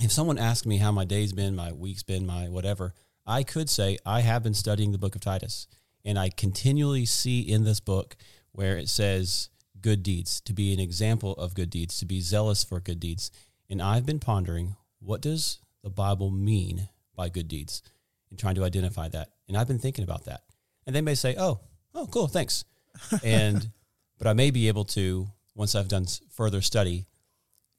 if 0.03 0.13
someone 0.13 0.39
asked 0.39 0.67
me 0.67 0.79
how 0.79 0.93
my 0.93 1.05
day's 1.05 1.33
been, 1.33 1.57
my 1.57 1.73
week's 1.73 2.03
been, 2.03 2.27
my 2.27 2.49
whatever, 2.49 2.93
I 3.27 3.45
could 3.45 3.71
say 3.71 3.99
I 4.05 4.21
have 4.21 4.43
been 4.43 4.55
studying 4.55 4.93
the 4.93 4.99
book 4.99 5.15
of 5.15 5.21
Titus, 5.21 5.69
and 6.05 6.19
I 6.19 6.29
continually 6.29 7.07
see 7.07 7.41
in 7.41 7.65
this 7.65 7.81
book 7.81 8.17
where 8.53 8.77
it 8.77 8.89
says 8.89 9.49
good 9.81 10.03
deeds, 10.03 10.41
to 10.41 10.53
be 10.53 10.73
an 10.73 10.81
example 10.81 11.33
of 11.35 11.55
good 11.55 11.71
deeds, 11.71 11.99
to 11.99 12.07
be 12.07 12.21
zealous 12.21 12.65
for 12.65 12.81
good 12.81 13.01
deeds. 13.01 13.31
And 13.71 13.81
I've 13.81 14.07
been 14.07 14.19
pondering 14.19 14.77
what 14.99 15.21
does 15.21 15.61
the 15.83 15.91
Bible 15.91 16.31
mean 16.31 16.89
by 17.17 17.29
good 17.29 17.49
deeds 17.49 17.83
and 18.31 18.39
trying 18.39 18.55
to 18.57 18.65
identify 18.65 19.09
that. 19.09 19.31
And 19.49 19.57
I've 19.57 19.69
been 19.69 19.79
thinking 19.79 20.05
about 20.05 20.25
that. 20.27 20.43
And 20.87 20.95
they 20.95 21.01
may 21.01 21.15
say, 21.15 21.35
"Oh, 21.39 21.61
oh, 21.95 22.07
cool, 22.07 22.29
thanks." 22.29 22.65
and 23.25 23.71
but 24.19 24.27
I 24.27 24.33
may 24.33 24.51
be 24.51 24.69
able 24.69 24.85
to 24.87 25.27
once 25.55 25.75
I've 25.75 25.89
done 25.89 26.07
further 26.31 26.61
study 26.63 27.07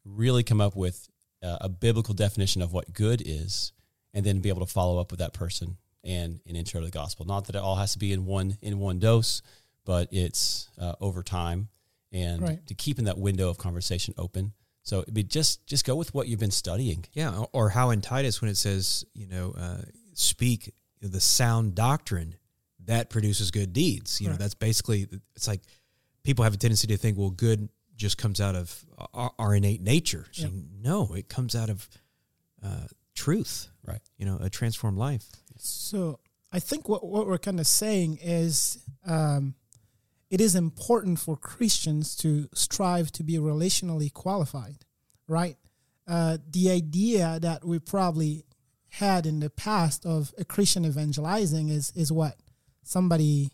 really 0.04 0.42
come 0.42 0.60
up 0.60 0.76
with 0.76 1.08
uh, 1.42 1.58
a 1.60 1.68
biblical 1.68 2.14
definition 2.14 2.62
of 2.62 2.72
what 2.72 2.92
good 2.92 3.22
is 3.24 3.72
and 4.14 4.24
then 4.24 4.40
be 4.40 4.48
able 4.48 4.64
to 4.64 4.72
follow 4.72 4.98
up 5.00 5.10
with 5.10 5.20
that 5.20 5.32
person 5.32 5.76
and 6.04 6.40
an 6.46 6.56
intro 6.56 6.80
to 6.80 6.86
the 6.86 6.92
gospel. 6.92 7.26
Not 7.26 7.46
that 7.46 7.56
it 7.56 7.62
all 7.62 7.76
has 7.76 7.92
to 7.92 7.98
be 7.98 8.12
in 8.12 8.24
one 8.26 8.56
in 8.62 8.78
one 8.78 8.98
dose, 8.98 9.42
but 9.84 10.08
it's 10.12 10.68
uh, 10.80 10.94
over 11.00 11.22
time 11.22 11.68
and 12.12 12.42
Right. 12.42 12.66
to 12.66 12.74
keeping 12.74 13.04
that 13.04 13.18
window 13.18 13.48
of 13.50 13.58
conversation 13.58 14.14
open. 14.16 14.52
So 14.88 15.00
it'd 15.00 15.12
be 15.12 15.22
just 15.22 15.66
just 15.66 15.84
go 15.84 15.94
with 15.94 16.14
what 16.14 16.28
you've 16.28 16.40
been 16.40 16.50
studying. 16.50 17.04
Yeah, 17.12 17.44
or 17.52 17.68
how 17.68 17.90
in 17.90 18.00
Titus 18.00 18.40
when 18.40 18.50
it 18.50 18.56
says, 18.56 19.04
you 19.12 19.26
know, 19.26 19.54
uh, 19.58 19.82
speak 20.14 20.72
the 21.02 21.20
sound 21.20 21.74
doctrine 21.74 22.36
that 22.86 23.10
produces 23.10 23.50
good 23.50 23.74
deeds. 23.74 24.18
You 24.18 24.30
know, 24.30 24.36
that's 24.36 24.54
basically 24.54 25.06
it's 25.36 25.46
like 25.46 25.60
people 26.22 26.42
have 26.42 26.54
a 26.54 26.56
tendency 26.56 26.86
to 26.86 26.96
think, 26.96 27.18
well, 27.18 27.28
good 27.28 27.68
just 27.96 28.16
comes 28.16 28.40
out 28.40 28.56
of 28.56 28.82
our, 29.12 29.30
our 29.38 29.54
innate 29.54 29.82
nature. 29.82 30.24
It's 30.30 30.38
Yep. 30.38 30.52
no, 30.80 31.12
it 31.14 31.28
comes 31.28 31.54
out 31.54 31.68
of 31.68 31.86
uh, 32.64 32.86
truth. 33.14 33.68
Right. 33.86 34.00
You 34.16 34.24
know, 34.24 34.38
a 34.40 34.48
transformed 34.48 34.96
life. 34.96 35.26
So 35.58 36.18
I 36.50 36.60
think 36.60 36.88
what, 36.88 37.06
what 37.06 37.26
we're 37.26 37.36
kind 37.36 37.60
of 37.60 37.66
saying 37.66 38.20
is 38.22 38.78
um, 39.06 39.54
it 40.30 40.40
is 40.40 40.54
important 40.54 41.18
for 41.18 41.36
Christians 41.36 42.16
to 42.16 42.48
strive 42.52 43.10
to 43.12 43.22
be 43.22 43.34
relationally 43.34 44.12
qualified, 44.12 44.84
right? 45.26 45.56
Uh, 46.06 46.38
the 46.50 46.70
idea 46.70 47.38
that 47.40 47.64
we 47.64 47.78
probably 47.78 48.44
had 48.90 49.26
in 49.26 49.40
the 49.40 49.50
past 49.50 50.06
of 50.06 50.32
a 50.38 50.44
Christian 50.44 50.84
evangelizing 50.84 51.68
is 51.68 51.92
is 51.94 52.10
what? 52.10 52.36
Somebody 52.82 53.52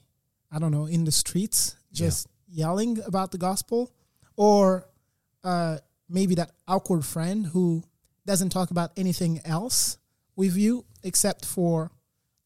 I 0.50 0.59
don't 0.59 0.71
know 0.71 0.87
in 0.87 1.04
the 1.04 1.12
streets 1.12 1.76
just 1.93 2.28
yelling 2.49 3.00
about 3.04 3.33
the 3.33 3.38
gospel, 3.38 3.93
or 4.37 4.88
uh, 5.43 5.78
maybe 6.09 6.35
that 6.37 6.52
awkward 6.69 7.04
friend 7.04 7.47
who 7.47 7.83
doesn't 8.26 8.50
talk 8.50 8.71
about 8.71 8.93
anything 8.97 9.40
else 9.45 9.99
with 10.37 10.57
you 10.57 10.85
except 11.02 11.45
for 11.45 11.90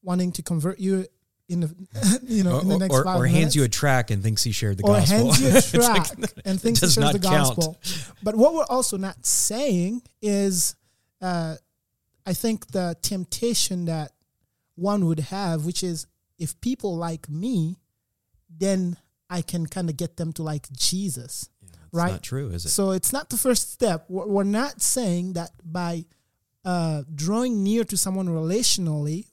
wanting 0.01 0.31
to 0.33 0.41
convert 0.41 0.79
you 0.79 1.05
in 1.49 1.59
the 1.61 2.19
you 2.23 2.43
know 2.43 2.57
Or, 2.57 2.61
in 2.61 2.67
the 2.69 2.77
next 2.77 2.93
or, 2.95 3.03
five 3.03 3.17
or 3.19 3.23
minutes 3.23 3.39
hands 3.39 3.55
you 3.55 3.63
a 3.63 3.67
track 3.69 4.11
and 4.11 4.23
thinks 4.23 4.43
he 4.43 4.51
shared 4.51 4.77
the 4.77 4.83
or 4.83 4.93
gospel. 4.95 5.17
hands 5.33 5.41
you 5.41 5.47
a 5.53 5.57
It's 5.57 5.73
like, 5.73 6.05
track 6.05 6.31
and 6.45 6.61
thinks 6.61 6.79
he 6.79 6.85
shares 6.85 6.97
not 6.97 7.13
the 7.13 7.19
count. 7.19 7.55
gospel. 7.57 7.77
But 8.23 8.35
what 8.35 8.53
we're 8.53 8.65
also 8.69 8.95
not 8.97 9.25
saying 9.25 10.01
is, 10.21 10.75
uh, 11.21 11.55
I 12.25 12.33
think 12.33 12.67
the 12.67 12.95
temptation 13.01 13.85
that 13.85 14.11
one 14.75 15.05
would 15.07 15.19
have, 15.19 15.65
which 15.65 15.83
is 15.83 16.07
if 16.37 16.59
people 16.61 16.95
like 16.95 17.27
me, 17.29 17.77
then 18.57 18.97
I 19.29 19.41
can 19.41 19.65
kind 19.65 19.89
of 19.89 19.97
get 19.97 20.17
them 20.17 20.31
to 20.33 20.43
like 20.43 20.71
Jesus, 20.71 21.49
It's 21.63 21.73
right? 21.91 22.11
not 22.13 22.23
true, 22.23 22.49
is 22.51 22.65
it? 22.65 22.69
So 22.69 22.91
it's 22.91 23.11
not 23.11 23.29
the 23.29 23.37
first 23.37 23.71
step. 23.73 24.05
We're 24.07 24.27
we're 24.27 24.43
not 24.43 24.81
saying 24.81 25.33
that 25.33 25.51
by 25.65 26.05
uh, 26.65 27.03
drawing 27.13 27.63
near 27.63 27.83
to 27.85 27.97
someone 27.97 28.27
relationally, 28.27 29.25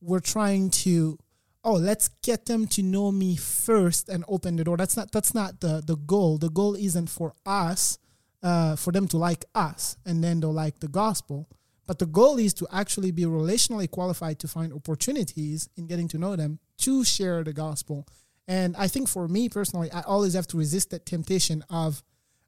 we're 0.00 0.20
trying 0.20 0.70
to, 0.70 1.18
oh, 1.66 1.74
let's 1.74 2.08
get 2.22 2.46
them 2.46 2.68
to 2.68 2.82
know 2.82 3.10
me 3.10 3.34
first 3.34 4.08
and 4.08 4.24
open 4.28 4.54
the 4.54 4.64
door. 4.64 4.76
That's 4.76 4.96
not 4.96 5.10
that's 5.10 5.34
not 5.34 5.60
the 5.60 5.82
the 5.84 5.96
goal. 5.96 6.38
The 6.38 6.48
goal 6.48 6.76
isn't 6.76 7.10
for 7.10 7.34
us, 7.44 7.98
uh, 8.42 8.76
for 8.76 8.92
them 8.92 9.08
to 9.08 9.18
like 9.18 9.44
us 9.54 9.96
and 10.06 10.22
then 10.22 10.40
they'll 10.40 10.52
like 10.52 10.78
the 10.78 10.88
gospel. 10.88 11.48
But 11.86 11.98
the 11.98 12.06
goal 12.06 12.38
is 12.38 12.54
to 12.54 12.66
actually 12.72 13.10
be 13.10 13.24
relationally 13.24 13.90
qualified 13.90 14.38
to 14.40 14.48
find 14.48 14.72
opportunities 14.72 15.68
in 15.76 15.86
getting 15.86 16.08
to 16.08 16.18
know 16.18 16.36
them 16.36 16.60
to 16.78 17.04
share 17.04 17.44
the 17.44 17.52
gospel. 17.52 18.06
And 18.48 18.76
I 18.76 18.88
think 18.88 19.08
for 19.08 19.28
me 19.28 19.48
personally, 19.48 19.90
I 19.92 20.02
always 20.02 20.34
have 20.34 20.46
to 20.48 20.56
resist 20.56 20.90
that 20.90 21.06
temptation 21.06 21.64
of, 21.68 22.02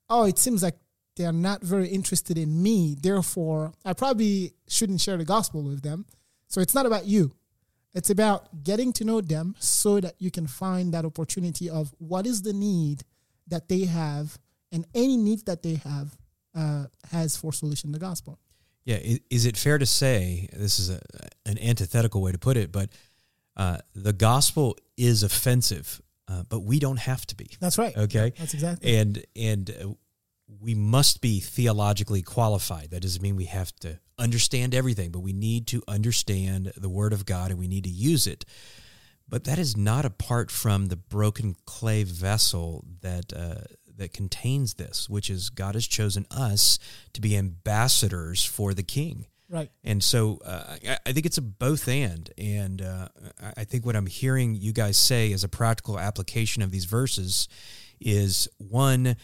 oh, 0.09 0.25
it 0.25 0.39
seems 0.39 0.63
like 0.63 0.77
they're 1.17 1.33
not 1.33 1.63
very 1.63 1.89
interested 1.89 2.39
in 2.39 2.63
me. 2.63 2.97
Therefore, 3.01 3.73
I 3.85 3.93
probably 3.93 4.55
shouldn't 4.69 5.01
share 5.01 5.17
the 5.17 5.25
gospel 5.25 5.63
with 5.63 5.83
them. 5.83 6.07
So 6.49 6.61
it's 6.61 6.75
not 6.75 6.87
about 6.87 7.07
you. 7.07 7.33
It's 7.95 8.11
about 8.11 8.63
getting 8.65 8.93
to 8.95 9.05
know 9.05 9.21
them 9.21 9.55
so 9.59 10.01
that 10.01 10.15
you 10.19 10.31
can 10.31 10.47
find 10.47 10.93
that 10.95 11.05
opportunity 11.05 11.71
of 11.71 11.95
what 11.99 12.27
is 12.27 12.43
the 12.43 12.53
need 12.53 13.03
that 13.47 13.69
they 13.69 13.87
have 13.87 14.39
and 14.71 14.87
any 14.95 15.17
need 15.17 15.47
that 15.47 15.63
they 15.63 15.75
have 15.77 16.17
uh, 16.55 16.87
has 17.11 17.37
for 17.37 17.53
solution 17.53 17.93
the 17.93 17.99
gospel. 17.99 18.39
Yeah, 18.85 18.99
is 19.31 19.45
it 19.45 19.57
fair 19.57 19.79
to 19.79 19.87
say 19.87 20.49
this 20.53 20.79
is 20.79 20.89
a, 20.91 21.01
an 21.45 21.59
antithetical 21.59 22.23
way 22.23 22.33
to 22.33 22.39
put 22.39 22.57
it, 22.57 22.73
but 22.73 22.91
uh, 23.57 23.79
the 23.95 24.13
gospel 24.13 24.77
is 24.97 25.23
offensive, 25.23 26.01
uh, 26.27 26.45
but 26.49 26.61
we 26.61 26.79
don't 26.79 26.99
have 26.99 27.27
to 27.27 27.37
be. 27.37 27.51
That's 27.61 27.77
right. 27.77 27.95
Okay, 27.97 28.33
That's 28.39 28.55
exactly. 28.55 28.97
and 28.97 29.25
and 29.37 29.71
uh, 29.71 29.89
we 30.61 30.75
must 30.75 31.21
be 31.21 31.41
theologically 31.41 32.23
qualified. 32.23 32.91
That 32.91 33.03
doesn't 33.03 33.23
mean 33.23 33.37
we 33.37 33.45
have 33.47 33.75
to 33.81 33.99
understand 34.19 34.75
everything, 34.75 35.11
but 35.11 35.21
we 35.21 35.33
need 35.33 35.67
to 35.69 35.83
understand 35.87 36.73
the 36.77 36.89
Word 36.89 37.13
of 37.13 37.27
God 37.27 37.51
and 37.51 37.59
we 37.61 37.69
need 37.69 37.85
to 37.85 37.91
use 37.91 38.27
it. 38.27 38.45
But 39.29 39.45
that 39.45 39.59
is 39.59 39.77
not 39.77 40.05
apart 40.07 40.51
from 40.51 40.87
the 40.87 40.97
broken 40.97 41.55
clay 41.67 42.03
vessel 42.05 42.85
that 43.03 43.33
uh, 43.37 43.63
that 43.99 44.13
contains 44.15 44.75
this, 44.75 45.09
which 45.09 45.29
is 45.29 45.51
God 45.51 45.75
has 45.75 45.87
chosen 45.87 46.25
us 46.31 46.79
to 47.13 47.21
be 47.21 47.37
ambassadors 47.37 48.45
for 48.45 48.73
the 48.73 48.83
King. 48.85 49.27
right. 49.51 49.71
And 49.85 50.03
so 50.03 50.41
uh, 50.45 50.77
I, 50.89 50.99
I 51.05 51.13
think 51.13 51.27
it's 51.27 51.37
a 51.39 51.43
both 51.43 51.89
and. 51.89 52.31
And 52.39 52.81
uh, 52.81 53.09
I- 53.43 53.53
I 53.59 53.65
think 53.65 53.85
what 53.85 53.97
I'm 53.97 54.07
hearing 54.07 54.55
you 54.55 54.73
guys 54.73 54.97
say 54.97 55.33
as 55.33 55.45
a 55.45 55.49
practical 55.49 55.99
application 55.99 56.63
of 56.63 56.71
these 56.71 56.85
verses 56.87 57.49
is 58.01 58.49
one, 58.59 59.17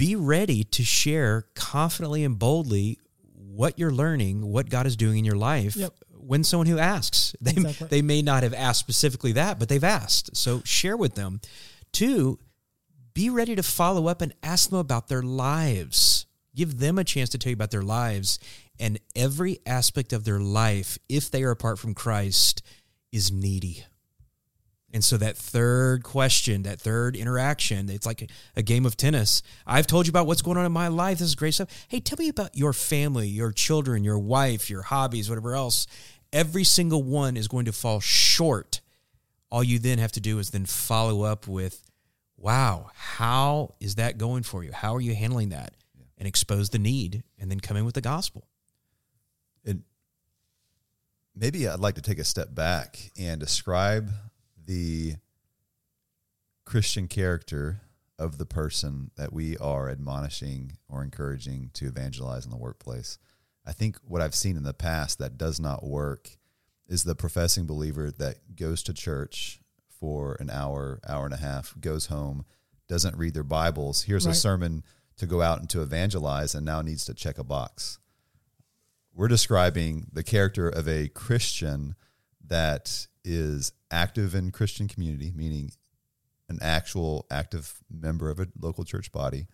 be 0.00 0.16
ready 0.16 0.64
to 0.64 0.82
share 0.82 1.46
confidently 1.54 2.24
and 2.24 2.38
boldly 2.38 2.98
what 3.34 3.78
you're 3.78 3.90
learning, 3.92 4.46
what 4.46 4.70
God 4.70 4.86
is 4.86 4.96
doing 4.96 5.18
in 5.18 5.24
your 5.26 5.36
life. 5.36 5.76
Yep. 5.76 5.92
When 6.16 6.42
someone 6.42 6.66
who 6.66 6.78
asks, 6.78 7.36
they, 7.40 7.50
Exactly. 7.50 7.88
they 7.88 8.02
may 8.02 8.22
not 8.22 8.42
have 8.42 8.54
asked 8.54 8.80
specifically 8.80 9.32
that, 9.32 9.58
but 9.58 9.68
they've 9.68 9.84
asked. 9.84 10.34
So 10.36 10.62
share 10.64 10.96
with 10.96 11.16
them. 11.16 11.40
Two, 11.92 12.38
be 13.12 13.28
ready 13.28 13.54
to 13.54 13.62
follow 13.62 14.06
up 14.06 14.22
and 14.22 14.32
ask 14.42 14.70
them 14.70 14.78
about 14.78 15.08
their 15.08 15.22
lives. 15.22 16.24
Give 16.54 16.78
them 16.78 16.98
a 16.98 17.04
chance 17.04 17.28
to 17.30 17.38
tell 17.38 17.50
you 17.50 17.54
about 17.54 17.70
their 17.70 17.82
lives 17.82 18.38
and 18.78 18.98
every 19.14 19.58
aspect 19.66 20.14
of 20.14 20.24
their 20.24 20.40
life, 20.40 20.96
if 21.10 21.30
they 21.30 21.42
are 21.42 21.50
apart 21.50 21.78
from 21.78 21.92
Christ, 21.94 22.62
is 23.12 23.30
needy. 23.30 23.84
And 24.92 25.04
so 25.04 25.16
that 25.18 25.36
third 25.36 26.02
question, 26.02 26.64
that 26.64 26.80
third 26.80 27.14
interaction, 27.14 27.88
it's 27.88 28.06
like 28.06 28.22
a, 28.22 28.26
a 28.56 28.62
game 28.62 28.84
of 28.84 28.96
tennis. 28.96 29.42
I've 29.64 29.86
told 29.86 30.06
you 30.06 30.10
about 30.10 30.26
what's 30.26 30.42
going 30.42 30.56
on 30.56 30.66
in 30.66 30.72
my 30.72 30.88
life. 30.88 31.18
This 31.18 31.28
is 31.28 31.34
great 31.36 31.54
stuff. 31.54 31.68
Hey, 31.88 32.00
tell 32.00 32.16
me 32.18 32.28
about 32.28 32.56
your 32.56 32.72
family, 32.72 33.28
your 33.28 33.52
children, 33.52 34.02
your 34.02 34.18
wife, 34.18 34.68
your 34.68 34.82
hobbies, 34.82 35.28
whatever 35.28 35.54
else. 35.54 35.86
Every 36.32 36.64
single 36.64 37.04
one 37.04 37.36
is 37.36 37.46
going 37.46 37.66
to 37.66 37.72
fall 37.72 38.00
short. 38.00 38.80
All 39.50 39.62
you 39.62 39.78
then 39.78 39.98
have 39.98 40.12
to 40.12 40.20
do 40.20 40.38
is 40.40 40.50
then 40.50 40.66
follow 40.66 41.22
up 41.22 41.46
with, 41.46 41.82
wow, 42.36 42.90
how 42.94 43.74
is 43.78 43.94
that 43.94 44.18
going 44.18 44.42
for 44.42 44.64
you? 44.64 44.72
How 44.72 44.96
are 44.96 45.00
you 45.00 45.14
handling 45.14 45.50
that? 45.50 45.72
And 46.18 46.26
expose 46.26 46.70
the 46.70 46.78
need 46.78 47.22
and 47.38 47.50
then 47.50 47.60
come 47.60 47.76
in 47.76 47.84
with 47.84 47.94
the 47.94 48.00
gospel. 48.00 48.46
And 49.64 49.84
maybe 51.34 51.66
I'd 51.68 51.80
like 51.80 51.94
to 51.94 52.02
take 52.02 52.18
a 52.18 52.24
step 52.24 52.54
back 52.54 53.10
and 53.18 53.40
describe 53.40 54.10
the 54.70 55.16
Christian 56.64 57.08
character 57.08 57.80
of 58.20 58.38
the 58.38 58.46
person 58.46 59.10
that 59.16 59.32
we 59.32 59.58
are 59.58 59.90
admonishing 59.90 60.78
or 60.88 61.02
encouraging 61.02 61.70
to 61.74 61.88
evangelize 61.88 62.44
in 62.44 62.52
the 62.52 62.56
workplace. 62.56 63.18
I 63.66 63.72
think 63.72 63.96
what 64.06 64.22
I've 64.22 64.34
seen 64.34 64.56
in 64.56 64.62
the 64.62 64.72
past 64.72 65.18
that 65.18 65.36
does 65.36 65.58
not 65.58 65.82
work 65.82 66.36
is 66.86 67.02
the 67.02 67.16
professing 67.16 67.66
believer 67.66 68.12
that 68.12 68.54
goes 68.54 68.84
to 68.84 68.94
church 68.94 69.60
for 69.88 70.36
an 70.38 70.50
hour, 70.50 71.00
hour 71.04 71.24
and 71.24 71.34
a 71.34 71.38
half, 71.38 71.74
goes 71.80 72.06
home, 72.06 72.44
doesn't 72.86 73.16
read 73.16 73.34
their 73.34 73.42
Bibles, 73.42 74.02
here's 74.02 74.24
Right. 74.24 74.36
a 74.36 74.38
sermon 74.38 74.84
to 75.16 75.26
go 75.26 75.42
out 75.42 75.58
and 75.58 75.68
to 75.70 75.82
evangelize, 75.82 76.54
and 76.54 76.64
now 76.64 76.80
needs 76.80 77.04
to 77.06 77.14
check 77.14 77.38
a 77.38 77.44
box. 77.44 77.98
We're 79.12 79.26
describing 79.26 80.06
the 80.12 80.22
character 80.22 80.68
of 80.68 80.88
a 80.88 81.08
Christian 81.08 81.96
that 82.46 83.06
is 83.24 83.72
active 83.90 84.34
in 84.34 84.50
Christian 84.50 84.88
community, 84.88 85.32
meaning 85.34 85.72
an 86.48 86.58
actual 86.60 87.26
active 87.30 87.80
member 87.90 88.30
of 88.30 88.40
a 88.40 88.48
local 88.60 88.84
church 88.84 89.12
body 89.12 89.46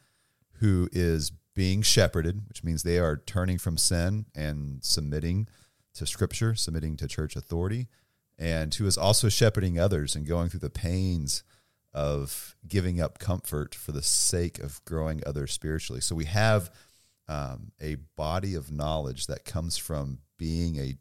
who 0.61 0.88
is 0.93 1.33
being 1.55 1.83
shepherded, 1.83 2.49
which 2.49 2.64
means 2.64 2.83
they 2.83 2.99
are 2.99 3.16
turning 3.16 3.59
from 3.59 3.76
sin 3.76 4.26
and 4.35 4.83
submitting 4.85 5.49
to 5.95 6.07
scripture, 6.07 6.55
submitting 6.55 6.97
to 6.97 7.09
church 7.09 7.37
authority, 7.37 7.88
and 8.38 8.75
who 8.75 8.87
is 8.87 8.99
also 8.99 9.28
shepherding 9.28 9.78
others 9.78 10.14
and 10.14 10.26
going 10.26 10.49
through 10.49 10.61
the 10.61 10.71
pains 10.71 11.43
of 11.95 12.55
giving 12.69 13.00
up 13.00 13.19
comfort 13.19 13.75
for 13.75 13.93
the 13.93 14.02
sake 14.02 14.59
of 14.59 14.85
growing 14.85 15.23
others 15.26 15.52
spiritually. 15.52 16.00
So 16.02 16.14
we 16.14 16.26
have 16.26 16.71
um, 17.26 17.73
a 17.81 17.97
body 18.16 18.55
of 18.55 18.71
knowledge 18.71 19.26
that 19.26 19.47
comes 19.47 19.78
from 19.78 20.19
being 20.37 20.76
a, 20.76 20.97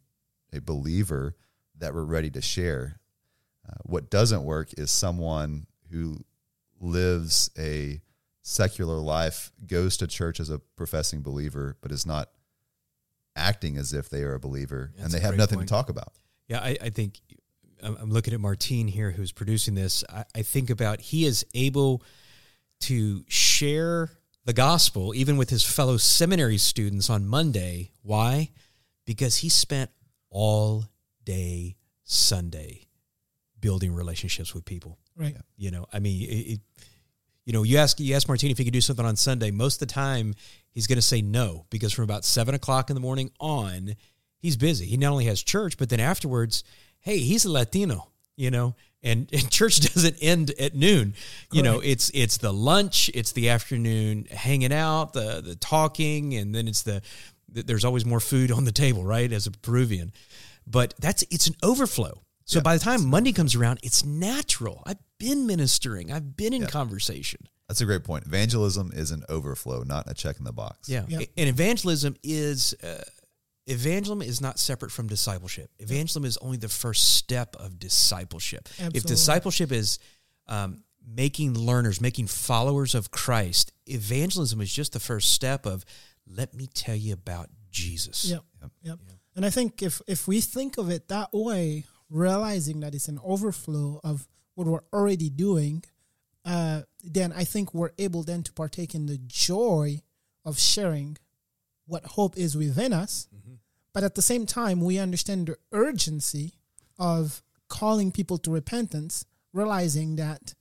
a 0.55 0.61
believer 0.61 1.35
that 1.79 1.93
we're 1.93 2.03
ready 2.03 2.29
to 2.31 2.41
share. 2.41 2.99
Uh, 3.67 3.73
what 3.83 4.09
doesn't 4.09 4.43
work 4.43 4.69
is 4.77 4.91
someone 4.91 5.65
who 5.91 6.23
lives 6.79 7.49
a 7.57 8.01
secular 8.41 8.97
life, 8.97 9.51
goes 9.65 9.97
to 9.97 10.07
church 10.07 10.39
as 10.39 10.49
a 10.49 10.59
professing 10.59 11.21
believer, 11.21 11.77
but 11.81 11.91
is 11.91 12.05
not 12.05 12.29
acting 13.35 13.77
as 13.77 13.91
if 13.91 14.09
they 14.09 14.23
are 14.23 14.35
a 14.35 14.39
believer 14.39 14.91
That's 14.95 15.05
and 15.05 15.13
they 15.13 15.25
have 15.25 15.35
nothing 15.35 15.57
point. 15.57 15.67
to 15.67 15.73
talk 15.73 15.89
about. 15.89 16.13
Yeah, 16.47 16.59
I, 16.59 16.77
I 16.81 16.89
think 16.89 17.19
I'm 17.81 18.11
looking 18.11 18.33
at 18.33 18.39
Martine 18.39 18.87
here, 18.87 19.11
who's 19.11 19.31
producing 19.31 19.75
this. 19.75 20.03
I, 20.09 20.25
I 20.35 20.41
think 20.43 20.69
about 20.69 21.01
he 21.01 21.25
is 21.25 21.45
able 21.53 22.03
to 22.81 23.23
share 23.27 24.11
the 24.45 24.53
gospel 24.53 25.13
even 25.15 25.37
with 25.37 25.49
his 25.49 25.63
fellow 25.63 25.97
seminary 25.97 26.57
students 26.57 27.09
on 27.09 27.27
Monday. 27.27 27.91
Why? 28.03 28.51
Because 29.05 29.37
he 29.37 29.49
spent 29.49 29.89
all 30.29 30.85
day 31.25 31.75
Sunday 32.03 32.87
building 33.59 33.93
relationships 33.93 34.53
with 34.53 34.63
people. 34.63 34.97
Right. 35.15 35.35
You 35.57 35.71
know, 35.71 35.87
I 35.91 35.99
mean, 35.99 36.21
it, 36.21 36.53
it, 36.53 36.59
you 37.45 37.53
know, 37.53 37.63
you 37.63 37.77
ask 37.77 37.99
you 37.99 38.15
ask 38.15 38.27
Martini 38.27 38.51
if 38.51 38.57
he 38.57 38.63
could 38.63 38.73
do 38.73 38.81
something 38.81 39.05
on 39.05 39.15
Sunday. 39.15 39.51
Most 39.51 39.81
of 39.81 39.87
the 39.87 39.93
time, 39.93 40.35
he's 40.69 40.87
going 40.87 40.97
to 40.97 41.01
say 41.01 41.21
no 41.21 41.65
because 41.69 41.93
from 41.93 42.03
about 42.03 42.25
seven 42.25 42.55
o'clock 42.55 42.89
in 42.89 42.95
the 42.95 42.99
morning 42.99 43.31
on, 43.39 43.95
he's 44.37 44.57
busy. 44.57 44.85
He 44.85 44.97
not 44.97 45.11
only 45.11 45.25
has 45.25 45.41
church, 45.41 45.77
but 45.77 45.89
then 45.89 45.99
afterwards, 45.99 46.63
hey, 46.99 47.19
he's 47.19 47.45
a 47.45 47.51
Latino. 47.51 48.09
You 48.35 48.51
know, 48.51 48.75
and, 49.01 49.29
and 49.33 49.49
church 49.49 49.79
doesn't 49.79 50.17
end 50.21 50.51
at 50.59 50.75
noon. 50.75 51.13
You 51.51 51.63
know, 51.63 51.79
it's 51.79 52.11
it's 52.13 52.37
the 52.37 52.51
lunch, 52.51 53.09
it's 53.13 53.31
the 53.31 53.49
afternoon 53.49 54.25
hanging 54.29 54.73
out, 54.73 55.13
the 55.13 55.41
the 55.41 55.55
talking, 55.55 56.33
and 56.33 56.53
then 56.53 56.67
it's 56.67 56.81
the 56.81 57.01
there's 57.47 57.85
always 57.85 58.05
more 58.05 58.19
food 58.19 58.51
on 58.51 58.65
the 58.65 58.71
table, 58.71 59.03
right? 59.03 59.31
As 59.31 59.47
a 59.47 59.51
Peruvian, 59.51 60.11
but 60.67 60.93
that's 60.99 61.23
it's 61.29 61.47
an 61.47 61.55
overflow. 61.63 62.21
So 62.47 62.61
by 62.61 62.77
the 62.77 62.83
time 62.83 63.07
Monday 63.07 63.31
comes 63.31 63.55
around, 63.55 63.79
it's 63.81 64.05
natural. 64.05 64.83
I've 64.85 64.99
been 65.17 65.47
ministering. 65.47 66.11
I've 66.11 66.37
been 66.37 66.53
in 66.53 66.67
conversation. 66.67 67.47
That's 67.67 67.81
a 67.81 67.85
great 67.85 68.03
point. 68.03 68.27
Evangelism 68.27 68.91
is 68.93 69.09
an 69.09 69.23
overflow, 69.29 69.81
not 69.81 70.09
a 70.09 70.13
check 70.13 70.37
in 70.37 70.45
the 70.45 70.53
box. 70.53 70.87
Yeah. 70.87 71.05
Yeah. 71.07 71.21
And 71.35 71.49
evangelism 71.49 72.15
is 72.21 72.75
uh, 72.83 73.03
evangelism 73.65 74.21
is 74.21 74.41
not 74.41 74.59
separate 74.59 74.91
from 74.91 75.07
discipleship. 75.07 75.71
Evangelism 75.79 76.25
is 76.25 76.37
only 76.37 76.57
the 76.57 76.69
first 76.69 77.15
step 77.15 77.55
of 77.55 77.79
discipleship. 77.79 78.69
If 78.93 79.03
discipleship 79.03 79.71
is 79.71 79.97
um, 80.47 80.83
making 81.03 81.57
learners, 81.57 81.99
making 81.99 82.27
followers 82.27 82.93
of 82.93 83.09
Christ, 83.09 83.71
evangelism 83.87 84.61
is 84.61 84.71
just 84.71 84.93
the 84.93 84.99
first 84.99 85.33
step 85.33 85.65
of 85.65 85.83
let 86.27 86.53
me 86.53 86.67
tell 86.67 86.95
you 86.95 87.13
about 87.13 87.49
Jesus. 87.71 88.25
Yep. 88.25 88.43
Yep. 88.83 88.99
And 89.35 89.45
I 89.45 89.49
think 89.49 89.81
if 89.81 90.01
if 90.07 90.27
we 90.27 90.41
think 90.41 90.77
of 90.77 90.89
it 90.89 91.07
that 91.09 91.29
way, 91.33 91.83
realizing 92.09 92.79
that 92.79 92.95
it's 92.95 93.07
an 93.07 93.19
overflow 93.23 93.99
of 94.03 94.27
what 94.55 94.67
we're 94.67 94.79
already 94.93 95.29
doing, 95.29 95.83
uh, 96.45 96.83
then 97.03 97.33
I 97.33 97.43
think 97.43 97.73
we're 97.73 97.91
able 97.97 98.23
then 98.23 98.43
to 98.43 98.53
partake 98.53 98.95
in 98.95 99.07
the 99.07 99.17
joy 99.17 100.01
of 100.45 100.59
sharing 100.59 101.17
what 101.87 102.05
hope 102.05 102.37
is 102.37 102.55
within 102.55 102.93
us. 102.93 103.27
But 103.93 104.03
at 104.03 104.15
the 104.15 104.21
same 104.21 104.45
time, 104.45 104.81
we 104.81 104.99
understand 104.99 105.47
the 105.47 105.57
urgency 105.71 106.55
of 106.99 107.41
calling 107.69 108.11
people 108.11 108.37
to 108.39 108.51
repentance, 108.51 109.25
realizing 109.53 110.17
that 110.17 110.53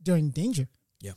they're 0.00 0.16
in 0.16 0.30
danger. 0.30 0.68
Yeah. 1.00 1.12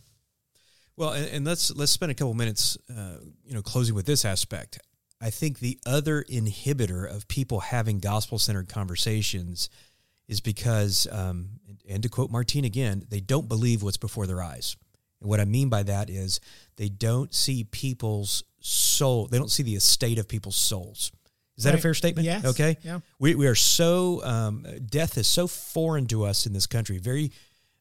Well, 0.96 1.14
and, 1.14 1.28
and 1.30 1.46
let's 1.46 1.76
let's 1.76 1.92
spend 1.92 2.12
a 2.12 2.16
couple 2.16 2.36
minutes, 2.36 2.78
uh, 2.96 3.18
you 3.44 3.56
know, 3.56 3.64
closing 3.64 3.96
with 3.96 4.06
this 4.06 4.24
aspect. 4.24 4.80
I 5.24 5.30
think 5.30 5.60
the 5.60 5.80
other 5.86 6.22
inhibitor 6.24 7.10
of 7.10 7.30
people 7.30 7.62
having 7.62 8.00
gospel 8.00 8.38
centered 8.38 8.68
conversations 8.68 9.70
is 10.28 10.42
because, 10.42 11.08
um, 11.12 11.62
and, 11.88 12.04
to 12.04 12.10
quote 12.10 12.30
Martine 12.30 12.66
again, 12.66 13.06
they 13.10 13.22
don't 13.22 13.48
believe 13.48 13.84
what's 13.84 13.98
before 13.98 14.28
their 14.28 14.44
eyes. 14.44 14.76
And 15.22 15.30
what 15.30 15.40
I 15.40 15.46
mean 15.46 15.70
by 15.70 15.84
that 15.84 16.10
is 16.10 16.42
they 16.76 16.90
don't 16.90 17.34
see 17.34 17.64
people's 17.64 18.44
soul. 18.60 19.28
They 19.28 19.38
don't 19.38 19.52
see 19.52 19.64
the 19.64 19.76
estate 19.76 20.20
of 20.20 20.28
people's 20.28 20.58
souls. 20.58 21.12
Is 21.58 21.64
that 21.64 21.76
a 21.76 21.78
fair 21.78 21.94
statement? 21.94 22.26
Yes. 22.26 22.44
Okay. 22.44 22.78
Yeah. 22.82 23.00
We, 23.18 23.36
we 23.36 23.48
are 23.48 23.56
so 23.56 24.22
um, 24.26 24.66
death 24.86 25.18
is 25.18 25.28
so 25.28 25.48
foreign 25.48 26.08
to 26.08 26.26
us 26.26 26.46
in 26.46 26.52
this 26.52 26.68
country. 26.68 26.98
Very 26.98 27.32